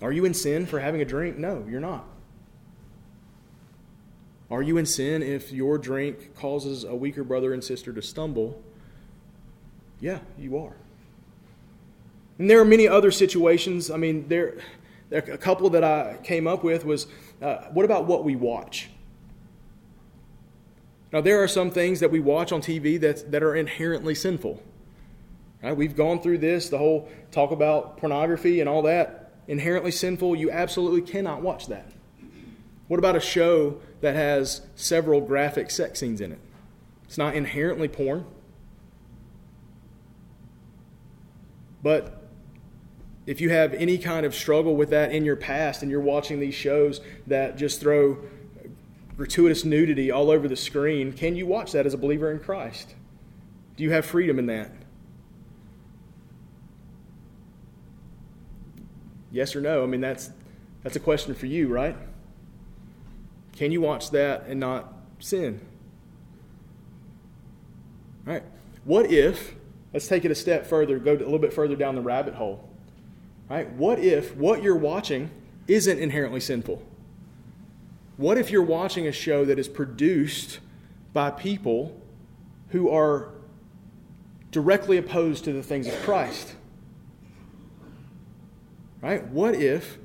Are 0.02 0.12
you 0.12 0.26
in 0.26 0.34
sin 0.34 0.66
for 0.66 0.80
having 0.80 1.00
a 1.00 1.04
drink? 1.06 1.38
No, 1.38 1.64
you're 1.66 1.80
not. 1.80 2.04
Are 4.50 4.60
you 4.60 4.76
in 4.76 4.84
sin 4.84 5.22
if 5.22 5.50
your 5.50 5.78
drink 5.78 6.34
causes 6.34 6.84
a 6.84 6.94
weaker 6.94 7.24
brother 7.24 7.54
and 7.54 7.64
sister 7.64 7.90
to 7.90 8.02
stumble? 8.02 8.62
Yeah, 9.98 10.18
you 10.36 10.58
are. 10.58 10.76
And 12.38 12.50
there 12.50 12.60
are 12.60 12.66
many 12.66 12.86
other 12.86 13.10
situations. 13.10 13.90
I 13.90 13.96
mean, 13.96 14.28
there, 14.28 14.58
there 15.08 15.20
a 15.20 15.38
couple 15.38 15.70
that 15.70 15.82
I 15.82 16.18
came 16.22 16.46
up 16.46 16.62
with 16.62 16.84
was 16.84 17.06
uh, 17.40 17.62
what 17.72 17.86
about 17.86 18.04
what 18.04 18.24
we 18.24 18.36
watch? 18.36 18.90
Now, 21.12 21.20
there 21.20 21.42
are 21.42 21.48
some 21.48 21.70
things 21.70 22.00
that 22.00 22.10
we 22.10 22.20
watch 22.20 22.52
on 22.52 22.60
TV 22.60 23.00
that, 23.00 23.30
that 23.30 23.42
are 23.42 23.54
inherently 23.54 24.14
sinful. 24.14 24.62
Right? 25.62 25.76
We've 25.76 25.96
gone 25.96 26.20
through 26.20 26.38
this, 26.38 26.68
the 26.68 26.78
whole 26.78 27.08
talk 27.30 27.50
about 27.50 27.96
pornography 27.96 28.60
and 28.60 28.68
all 28.68 28.82
that. 28.82 29.32
Inherently 29.48 29.90
sinful, 29.90 30.36
you 30.36 30.50
absolutely 30.50 31.00
cannot 31.00 31.40
watch 31.40 31.68
that. 31.68 31.90
What 32.88 32.98
about 32.98 33.16
a 33.16 33.20
show 33.20 33.80
that 34.00 34.14
has 34.14 34.62
several 34.76 35.20
graphic 35.20 35.70
sex 35.70 36.00
scenes 36.00 36.20
in 36.20 36.32
it? 36.32 36.38
It's 37.04 37.18
not 37.18 37.34
inherently 37.34 37.88
porn. 37.88 38.26
But 41.82 42.22
if 43.26 43.40
you 43.40 43.50
have 43.50 43.74
any 43.74 43.98
kind 43.98 44.26
of 44.26 44.34
struggle 44.34 44.76
with 44.76 44.90
that 44.90 45.12
in 45.12 45.24
your 45.24 45.36
past 45.36 45.82
and 45.82 45.90
you're 45.90 46.00
watching 46.00 46.40
these 46.40 46.54
shows 46.54 47.00
that 47.26 47.56
just 47.56 47.80
throw 47.80 48.18
gratuitous 49.18 49.64
nudity 49.64 50.12
all 50.12 50.30
over 50.30 50.46
the 50.46 50.56
screen, 50.56 51.12
can 51.12 51.34
you 51.34 51.44
watch 51.44 51.72
that 51.72 51.84
as 51.84 51.92
a 51.92 51.98
believer 51.98 52.30
in 52.30 52.38
Christ? 52.38 52.94
Do 53.76 53.82
you 53.82 53.90
have 53.90 54.06
freedom 54.06 54.38
in 54.38 54.46
that? 54.46 54.70
Yes 59.32 59.56
or 59.56 59.60
no? 59.60 59.82
I 59.82 59.86
mean, 59.86 60.00
that's, 60.00 60.30
that's 60.84 60.94
a 60.94 61.00
question 61.00 61.34
for 61.34 61.46
you, 61.46 61.66
right? 61.66 61.96
Can 63.56 63.72
you 63.72 63.80
watch 63.80 64.12
that 64.12 64.46
and 64.46 64.60
not 64.60 64.92
sin? 65.18 65.60
All 68.24 68.34
right. 68.34 68.44
What 68.84 69.10
if, 69.10 69.56
let's 69.92 70.06
take 70.06 70.24
it 70.24 70.30
a 70.30 70.34
step 70.36 70.64
further, 70.64 70.96
go 71.00 71.12
a 71.12 71.16
little 71.16 71.40
bit 71.40 71.52
further 71.52 71.74
down 71.74 71.96
the 71.96 72.00
rabbit 72.00 72.34
hole. 72.34 72.68
All 73.50 73.56
right. 73.56 73.68
What 73.72 73.98
if 73.98 74.36
what 74.36 74.62
you're 74.62 74.76
watching 74.76 75.30
isn't 75.66 75.98
inherently 75.98 76.40
sinful? 76.40 76.87
What 78.18 78.36
if 78.36 78.50
you're 78.50 78.62
watching 78.62 79.06
a 79.06 79.12
show 79.12 79.44
that 79.44 79.60
is 79.60 79.68
produced 79.68 80.58
by 81.12 81.30
people 81.30 81.98
who 82.70 82.90
are 82.90 83.30
directly 84.50 84.96
opposed 84.96 85.44
to 85.44 85.52
the 85.52 85.62
things 85.62 85.86
of 85.86 85.94
Christ? 86.02 86.56
Right? 89.00 89.24
What 89.28 89.54
if 89.54 89.98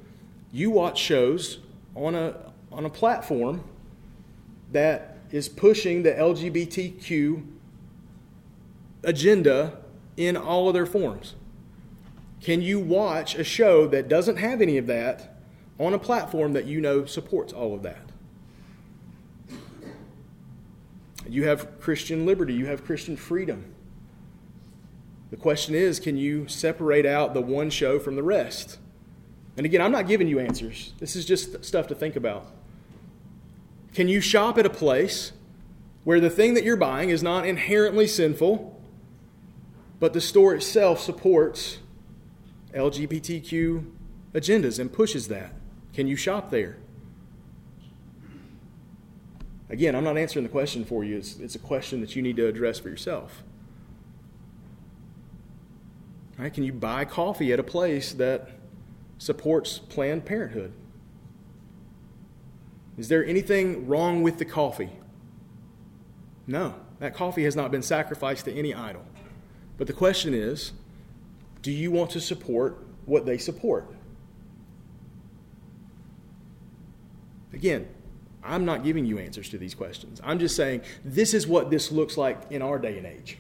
you 0.52 0.70
watch 0.70 1.00
shows 1.00 1.58
on 1.96 2.14
a, 2.14 2.36
on 2.72 2.86
a 2.86 2.90
platform 2.90 3.64
that 4.72 5.18
is 5.32 5.50
pushing 5.50 6.04
the 6.04 6.12
LGBTQ 6.12 7.44
agenda 9.04 9.80
in 10.18 10.38
all 10.38 10.68
of 10.68 10.76
their 10.76 10.86
forms? 10.86 11.34
Can 12.42 12.62
you 12.62 12.80
watch 12.80 13.34
a 13.34 13.44
show 13.44 13.88
that 13.88 14.08
doesn't 14.08 14.38
have 14.38 14.62
any 14.62 14.78
of 14.78 14.86
that 14.86 15.33
on 15.80 15.94
a 15.94 16.00
platform 16.00 16.54
that 16.54 16.66
you 16.66 16.82
know 16.82 17.06
supports 17.06 17.54
all 17.54 17.74
of 17.74 17.84
that? 17.84 18.10
You 21.28 21.48
have 21.48 21.80
Christian 21.80 22.26
liberty, 22.26 22.54
you 22.54 22.66
have 22.66 22.84
Christian 22.86 23.16
freedom. 23.16 23.74
The 25.32 25.38
question 25.38 25.74
is 25.74 26.00
can 26.00 26.18
you 26.18 26.48
separate 26.48 27.06
out 27.06 27.34
the 27.34 27.42
one 27.42 27.70
show 27.70 27.98
from 28.00 28.16
the 28.16 28.24
rest? 28.24 28.78
And 29.58 29.66
again, 29.66 29.82
I'm 29.82 29.92
not 29.92 30.08
giving 30.08 30.28
you 30.28 30.40
answers. 30.40 30.94
This 31.00 31.16
is 31.16 31.26
just 31.26 31.64
stuff 31.64 31.88
to 31.88 31.96
think 31.96 32.16
about. 32.16 32.52
Can 33.94 34.08
you 34.08 34.22
shop 34.22 34.58
at 34.58 34.66
a 34.66 34.70
place 34.70 35.32
where 36.04 36.20
the 36.20 36.30
thing 36.30 36.56
that 36.56 36.64
you're 36.64 36.76
buying 36.76 37.10
is 37.10 37.22
not 37.22 37.46
inherently 37.46 38.08
sinful, 38.08 38.80
but 40.00 40.14
the 40.14 40.22
store 40.22 40.56
itself 40.56 41.00
supports 41.00 41.78
LGBTQ 42.74 43.92
agendas 44.34 44.80
and 44.80 44.92
pushes 44.92 45.28
that? 45.28 45.54
Can 45.94 46.08
you 46.08 46.16
shop 46.16 46.50
there? 46.50 46.78
Again, 49.70 49.96
I'm 49.96 50.04
not 50.04 50.18
answering 50.18 50.44
the 50.44 50.50
question 50.50 50.86
for 50.86 51.04
you. 51.04 51.18
It's, 51.18 51.40
it's 51.40 51.56
a 51.56 51.60
question 51.60 52.02
that 52.02 52.16
you 52.16 52.22
need 52.22 52.36
to 52.38 52.48
address 52.48 52.80
for 52.80 52.90
yourself. 52.90 53.44
Right? 56.38 56.54
Can 56.54 56.64
you 56.64 56.74
buy 56.74 57.06
coffee 57.06 57.54
at 57.54 57.60
a 57.60 57.64
place 57.64 58.14
that 58.14 58.50
supports 59.18 59.80
Planned 59.80 60.26
Parenthood? 60.26 60.74
Is 62.98 63.08
there 63.08 63.26
anything 63.26 63.88
wrong 63.88 64.22
with 64.22 64.38
the 64.38 64.46
coffee? 64.46 64.92
No, 66.46 66.76
that 67.00 67.16
coffee 67.16 67.44
has 67.44 67.56
not 67.56 67.72
been 67.72 67.82
sacrificed 67.82 68.46
to 68.46 68.54
any 68.54 68.74
idol. 68.74 69.04
But 69.78 69.88
the 69.88 69.94
question 69.94 70.34
is 70.34 70.74
do 71.62 71.72
you 71.72 71.92
want 71.92 72.12
to 72.12 72.22
support 72.22 72.78
what 73.06 73.26
they 73.26 73.38
support? 73.38 73.90
Again, 77.54 77.88
I'm 78.44 78.66
not 78.66 78.84
giving 78.84 79.06
you 79.06 79.20
answers 79.20 79.50
to 79.50 79.58
these 79.58 79.74
questions. 79.74 80.20
I'm 80.24 80.40
just 80.40 80.56
saying 80.56 80.82
this 81.06 81.34
is 81.34 81.48
what 81.48 81.70
this 81.70 81.92
looks 81.92 82.18
like 82.18 82.40
in 82.50 82.62
our 82.62 82.78
day 82.78 82.98
and 82.98 83.08
age. 83.08 83.38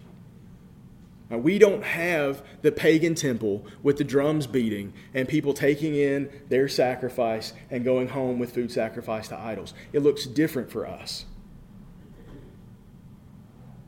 Now, 1.29 1.39
we 1.39 1.57
don't 1.57 1.83
have 1.83 2.43
the 2.61 2.71
pagan 2.71 3.15
temple 3.15 3.65
with 3.81 3.97
the 3.97 4.03
drums 4.03 4.45
beating 4.45 4.93
and 5.13 5.27
people 5.27 5.53
taking 5.53 5.95
in 5.95 6.29
their 6.49 6.67
sacrifice 6.67 7.53
and 7.71 7.83
going 7.83 8.09
home 8.09 8.39
with 8.39 8.53
food 8.53 8.71
sacrificed 8.71 9.29
to 9.29 9.39
idols. 9.39 9.73
It 9.93 10.01
looks 10.01 10.25
different 10.25 10.71
for 10.71 10.85
us. 10.85 11.25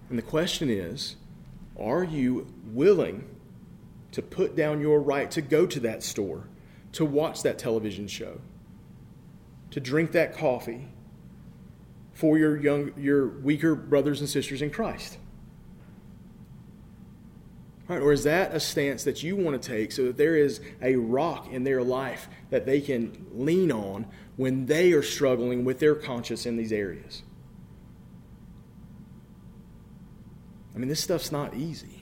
And 0.10 0.18
the 0.18 0.24
question 0.24 0.70
is 0.70 1.18
are 1.80 2.04
you 2.04 2.48
willing 2.72 3.28
to 4.12 4.22
put 4.22 4.56
down 4.56 4.80
your 4.80 5.02
right 5.02 5.30
to 5.32 5.42
go 5.42 5.66
to 5.66 5.80
that 5.82 6.04
store, 6.04 6.48
to 6.94 7.04
watch 7.04 7.44
that 7.44 7.60
television 7.60 8.08
show, 8.08 8.40
to 9.76 9.82
drink 9.82 10.14
that 10.14 10.38
coffee 10.38 10.88
for 12.14 12.38
your, 12.38 12.56
young, 12.56 12.94
your 12.96 13.28
weaker 13.28 13.76
brothers 13.76 14.22
and 14.22 14.30
sisters 14.30 14.62
in 14.62 14.70
Christ? 14.70 15.18
Right? 17.90 18.02
Or 18.02 18.14
is 18.14 18.24
that 18.24 18.56
a 18.56 18.62
stance 18.62 19.04
that 19.04 19.22
you 19.22 19.36
want 19.36 19.62
to 19.62 19.70
take 19.70 19.92
so 19.92 20.06
that 20.06 20.16
there 20.16 20.38
is 20.38 20.62
a 20.82 20.96
rock 20.96 21.52
in 21.52 21.66
their 21.66 21.84
life 21.84 22.30
that 22.52 22.66
they 22.66 22.80
can 22.80 23.28
lean 23.34 23.70
on 23.70 24.08
when 24.38 24.66
they 24.66 24.94
are 24.94 25.04
struggling 25.04 25.66
with 25.66 25.80
their 25.80 25.94
conscience 25.94 26.46
in 26.46 26.56
these 26.56 26.72
areas? 26.72 27.24
I 30.74 30.78
mean, 30.78 30.88
this 30.88 31.04
stuff's 31.04 31.34
not 31.34 31.54
easy. 31.54 32.02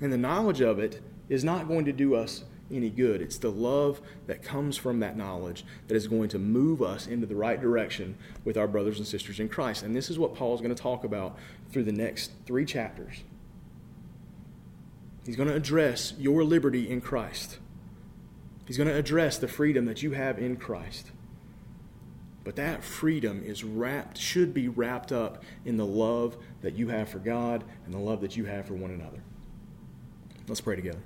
And 0.00 0.12
the 0.12 0.18
knowledge 0.18 0.62
of 0.62 0.80
it 0.80 1.00
is 1.28 1.44
not 1.44 1.68
going 1.68 1.84
to 1.84 1.92
do 1.92 2.16
us 2.16 2.42
any 2.70 2.90
good. 2.90 3.20
It's 3.20 3.38
the 3.38 3.50
love 3.50 4.00
that 4.26 4.42
comes 4.42 4.76
from 4.76 5.00
that 5.00 5.16
knowledge 5.16 5.64
that 5.88 5.94
is 5.94 6.06
going 6.06 6.28
to 6.30 6.38
move 6.38 6.82
us 6.82 7.06
into 7.06 7.26
the 7.26 7.36
right 7.36 7.60
direction 7.60 8.16
with 8.44 8.56
our 8.56 8.68
brothers 8.68 8.98
and 8.98 9.06
sisters 9.06 9.40
in 9.40 9.48
Christ. 9.48 9.82
And 9.82 9.94
this 9.94 10.10
is 10.10 10.18
what 10.18 10.34
Paul 10.34 10.54
is 10.54 10.60
going 10.60 10.74
to 10.74 10.82
talk 10.82 11.04
about 11.04 11.38
through 11.70 11.84
the 11.84 11.92
next 11.92 12.32
three 12.44 12.64
chapters. 12.64 13.22
He's 15.24 15.36
going 15.36 15.48
to 15.48 15.54
address 15.54 16.14
your 16.18 16.44
liberty 16.44 16.88
in 16.88 17.00
Christ. 17.00 17.58
He's 18.66 18.76
going 18.76 18.88
to 18.88 18.94
address 18.94 19.38
the 19.38 19.48
freedom 19.48 19.86
that 19.86 20.02
you 20.02 20.12
have 20.12 20.38
in 20.38 20.56
Christ. 20.56 21.10
But 22.44 22.56
that 22.56 22.84
freedom 22.84 23.42
is 23.44 23.64
wrapped, 23.64 24.18
should 24.18 24.54
be 24.54 24.68
wrapped 24.68 25.10
up 25.10 25.42
in 25.64 25.76
the 25.76 25.86
love 25.86 26.36
that 26.62 26.74
you 26.74 26.88
have 26.88 27.08
for 27.08 27.18
God 27.18 27.64
and 27.84 27.92
the 27.92 27.98
love 27.98 28.20
that 28.20 28.36
you 28.36 28.44
have 28.44 28.66
for 28.66 28.74
one 28.74 28.92
another. 28.92 29.20
Let's 30.46 30.60
pray 30.60 30.76
together. 30.76 31.00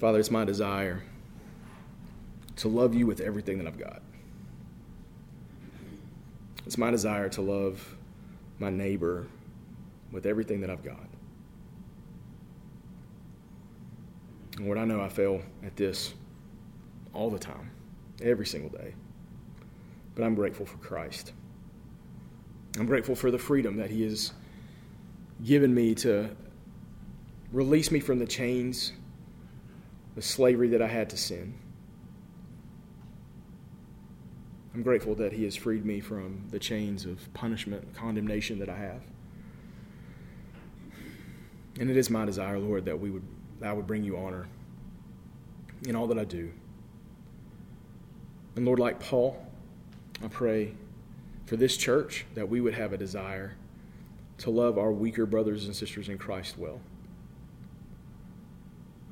Father, 0.00 0.18
it's 0.18 0.30
my 0.30 0.46
desire 0.46 1.02
to 2.56 2.68
love 2.68 2.94
you 2.94 3.06
with 3.06 3.20
everything 3.20 3.58
that 3.58 3.66
I've 3.66 3.78
got. 3.78 4.00
It's 6.64 6.78
my 6.78 6.90
desire 6.90 7.28
to 7.28 7.42
love 7.42 7.96
my 8.58 8.70
neighbor 8.70 9.26
with 10.10 10.24
everything 10.24 10.62
that 10.62 10.70
I've 10.70 10.82
got. 10.82 11.06
Lord, 14.58 14.78
I 14.78 14.86
know 14.86 15.02
I 15.02 15.10
fail 15.10 15.42
at 15.62 15.76
this 15.76 16.14
all 17.12 17.28
the 17.28 17.38
time, 17.38 17.70
every 18.22 18.46
single 18.46 18.70
day. 18.70 18.94
But 20.14 20.24
I'm 20.24 20.34
grateful 20.34 20.64
for 20.64 20.78
Christ. 20.78 21.34
I'm 22.78 22.86
grateful 22.86 23.14
for 23.14 23.30
the 23.30 23.38
freedom 23.38 23.76
that 23.76 23.90
He 23.90 24.02
has 24.04 24.32
given 25.44 25.74
me 25.74 25.94
to 25.96 26.30
release 27.52 27.90
me 27.90 28.00
from 28.00 28.18
the 28.18 28.26
chains 28.26 28.92
the 30.14 30.22
slavery 30.22 30.68
that 30.68 30.82
I 30.82 30.88
had 30.88 31.10
to 31.10 31.16
sin. 31.16 31.54
I'm 34.74 34.82
grateful 34.82 35.14
that 35.16 35.32
He 35.32 35.44
has 35.44 35.56
freed 35.56 35.84
me 35.84 36.00
from 36.00 36.44
the 36.50 36.58
chains 36.58 37.04
of 37.04 37.32
punishment 37.34 37.94
condemnation 37.94 38.58
that 38.60 38.68
I 38.68 38.76
have. 38.76 39.02
And 41.78 41.90
it 41.90 41.96
is 41.96 42.10
my 42.10 42.24
desire, 42.24 42.58
Lord, 42.58 42.84
that 42.84 42.98
we 42.98 43.10
would 43.10 43.24
I 43.62 43.72
would 43.72 43.86
bring 43.86 44.04
you 44.04 44.16
honor 44.16 44.48
in 45.86 45.94
all 45.94 46.06
that 46.06 46.18
I 46.18 46.24
do. 46.24 46.50
And 48.56 48.64
Lord, 48.64 48.78
like 48.78 49.00
Paul, 49.00 49.46
I 50.22 50.28
pray 50.28 50.74
for 51.46 51.56
this 51.56 51.76
church 51.76 52.26
that 52.34 52.48
we 52.48 52.60
would 52.60 52.74
have 52.74 52.92
a 52.92 52.96
desire 52.96 53.56
to 54.38 54.50
love 54.50 54.78
our 54.78 54.92
weaker 54.92 55.26
brothers 55.26 55.66
and 55.66 55.76
sisters 55.76 56.08
in 56.08 56.18
Christ 56.18 56.56
well. 56.58 56.80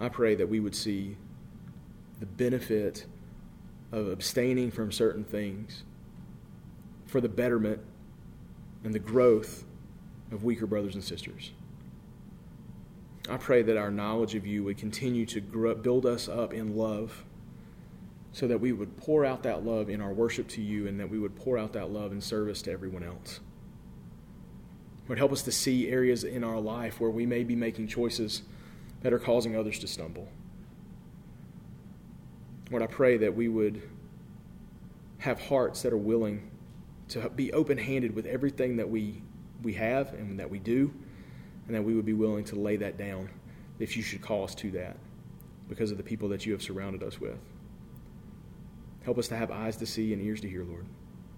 I 0.01 0.09
pray 0.09 0.35
that 0.37 0.49
we 0.49 0.61
would 0.61 0.75
see 0.75 1.17
the 2.21 2.27
benefit 2.27 3.07
of 3.93 4.09
abstaining 4.09 4.71
from 4.71 4.93
certain 4.93 5.25
things 5.25 5.83
for 7.07 7.21
the 7.21 7.29
betterment 7.29 7.81
and 8.85 8.95
the 8.95 8.99
growth 8.99 9.65
of 10.31 10.45
weaker 10.45 10.67
brothers 10.67 10.95
and 10.95 11.03
sisters. 11.03 11.53
I 13.29 13.37
pray 13.37 13.63
that 13.63 13.77
our 13.77 13.91
knowledge 13.91 14.35
of 14.35 14.47
you 14.47 14.65
would 14.65 14.79
continue 14.79 15.27
to 15.27 15.41
grow, 15.41 15.75
build 15.75 16.07
us 16.07 16.29
up 16.29 16.53
in 16.53 16.77
love 16.77 17.25
so 18.33 18.47
that 18.47 18.61
we 18.61 18.73
would 18.73 18.97
pour 18.99 19.25
out 19.25 19.43
that 19.43 19.65
love 19.65 19.91
in 19.91 20.01
our 20.01 20.13
worship 20.13 20.49
to 20.49 20.63
you 20.63 20.87
and 20.87 21.01
that 21.01 21.11
we 21.11 21.19
would 21.19 21.35
pour 21.37 21.59
out 21.59 21.73
that 21.73 21.91
love 21.91 22.13
in 22.13 22.21
service 22.21 22.63
to 22.63 22.71
everyone 22.71 23.03
else. 23.03 23.41
Lord, 25.09 25.19
help 25.19 25.33
us 25.33 25.43
to 25.43 25.53
see 25.53 25.89
areas 25.89 26.25
in 26.25 26.45
our 26.45 26.61
life 26.61 27.01
where 27.01 27.11
we 27.11 27.27
may 27.27 27.43
be 27.43 27.57
making 27.57 27.89
choices 27.89 28.43
that 29.03 29.13
are 29.13 29.19
causing 29.19 29.57
others 29.57 29.79
to 29.81 29.87
stumble. 29.87 30.29
Lord, 32.71 32.83
I 32.83 32.87
pray 32.87 33.17
that 33.19 33.35
we 33.35 33.49
would 33.49 33.83
have 35.19 35.41
hearts 35.41 35.83
that 35.83 35.93
are 35.93 35.97
willing 35.97 36.51
to 37.09 37.29
be 37.31 37.53
open 37.53 37.79
handed 37.79 38.15
with 38.15 38.27
everything 38.27 38.77
that 38.77 38.89
we, 38.89 39.23
we 39.63 39.73
have 39.75 40.13
and 40.13 40.39
that 40.39 40.51
we 40.51 40.59
do, 40.59 40.93
and 41.67 41.75
that 41.75 41.83
we 41.83 41.95
would 41.95 42.05
be 42.05 42.13
willing 42.13 42.45
to 42.45 42.57
lay 42.57 42.77
that 42.77 42.99
down 42.99 43.29
if 43.79 43.97
you 43.97 44.03
should 44.03 44.21
call 44.21 44.45
us 44.45 44.55
to 44.57 44.71
that 44.73 44.97
because 45.69 45.91
of 45.91 45.97
the 45.97 46.03
people 46.03 46.29
that 46.29 46.47
you 46.47 46.53
have 46.53 46.63
surrounded 46.63 47.03
us 47.03 47.21
with. 47.21 47.39
Help 49.03 49.19
us 49.19 49.29
to 49.29 49.37
have 49.37 49.51
eyes 49.51 49.77
to 49.77 49.87
see 49.87 50.13
and 50.13 50.21
ears 50.23 50.41
to 50.41 50.49
hear, 50.49 50.65
Lord. 50.65 50.85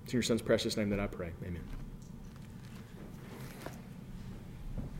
It's 0.05 0.13
in 0.13 0.17
your 0.17 0.23
Son's 0.23 0.43
precious 0.43 0.77
name 0.77 0.91
that 0.91 1.01
I 1.01 1.07
pray. 1.07 1.31
Amen. 1.45 1.63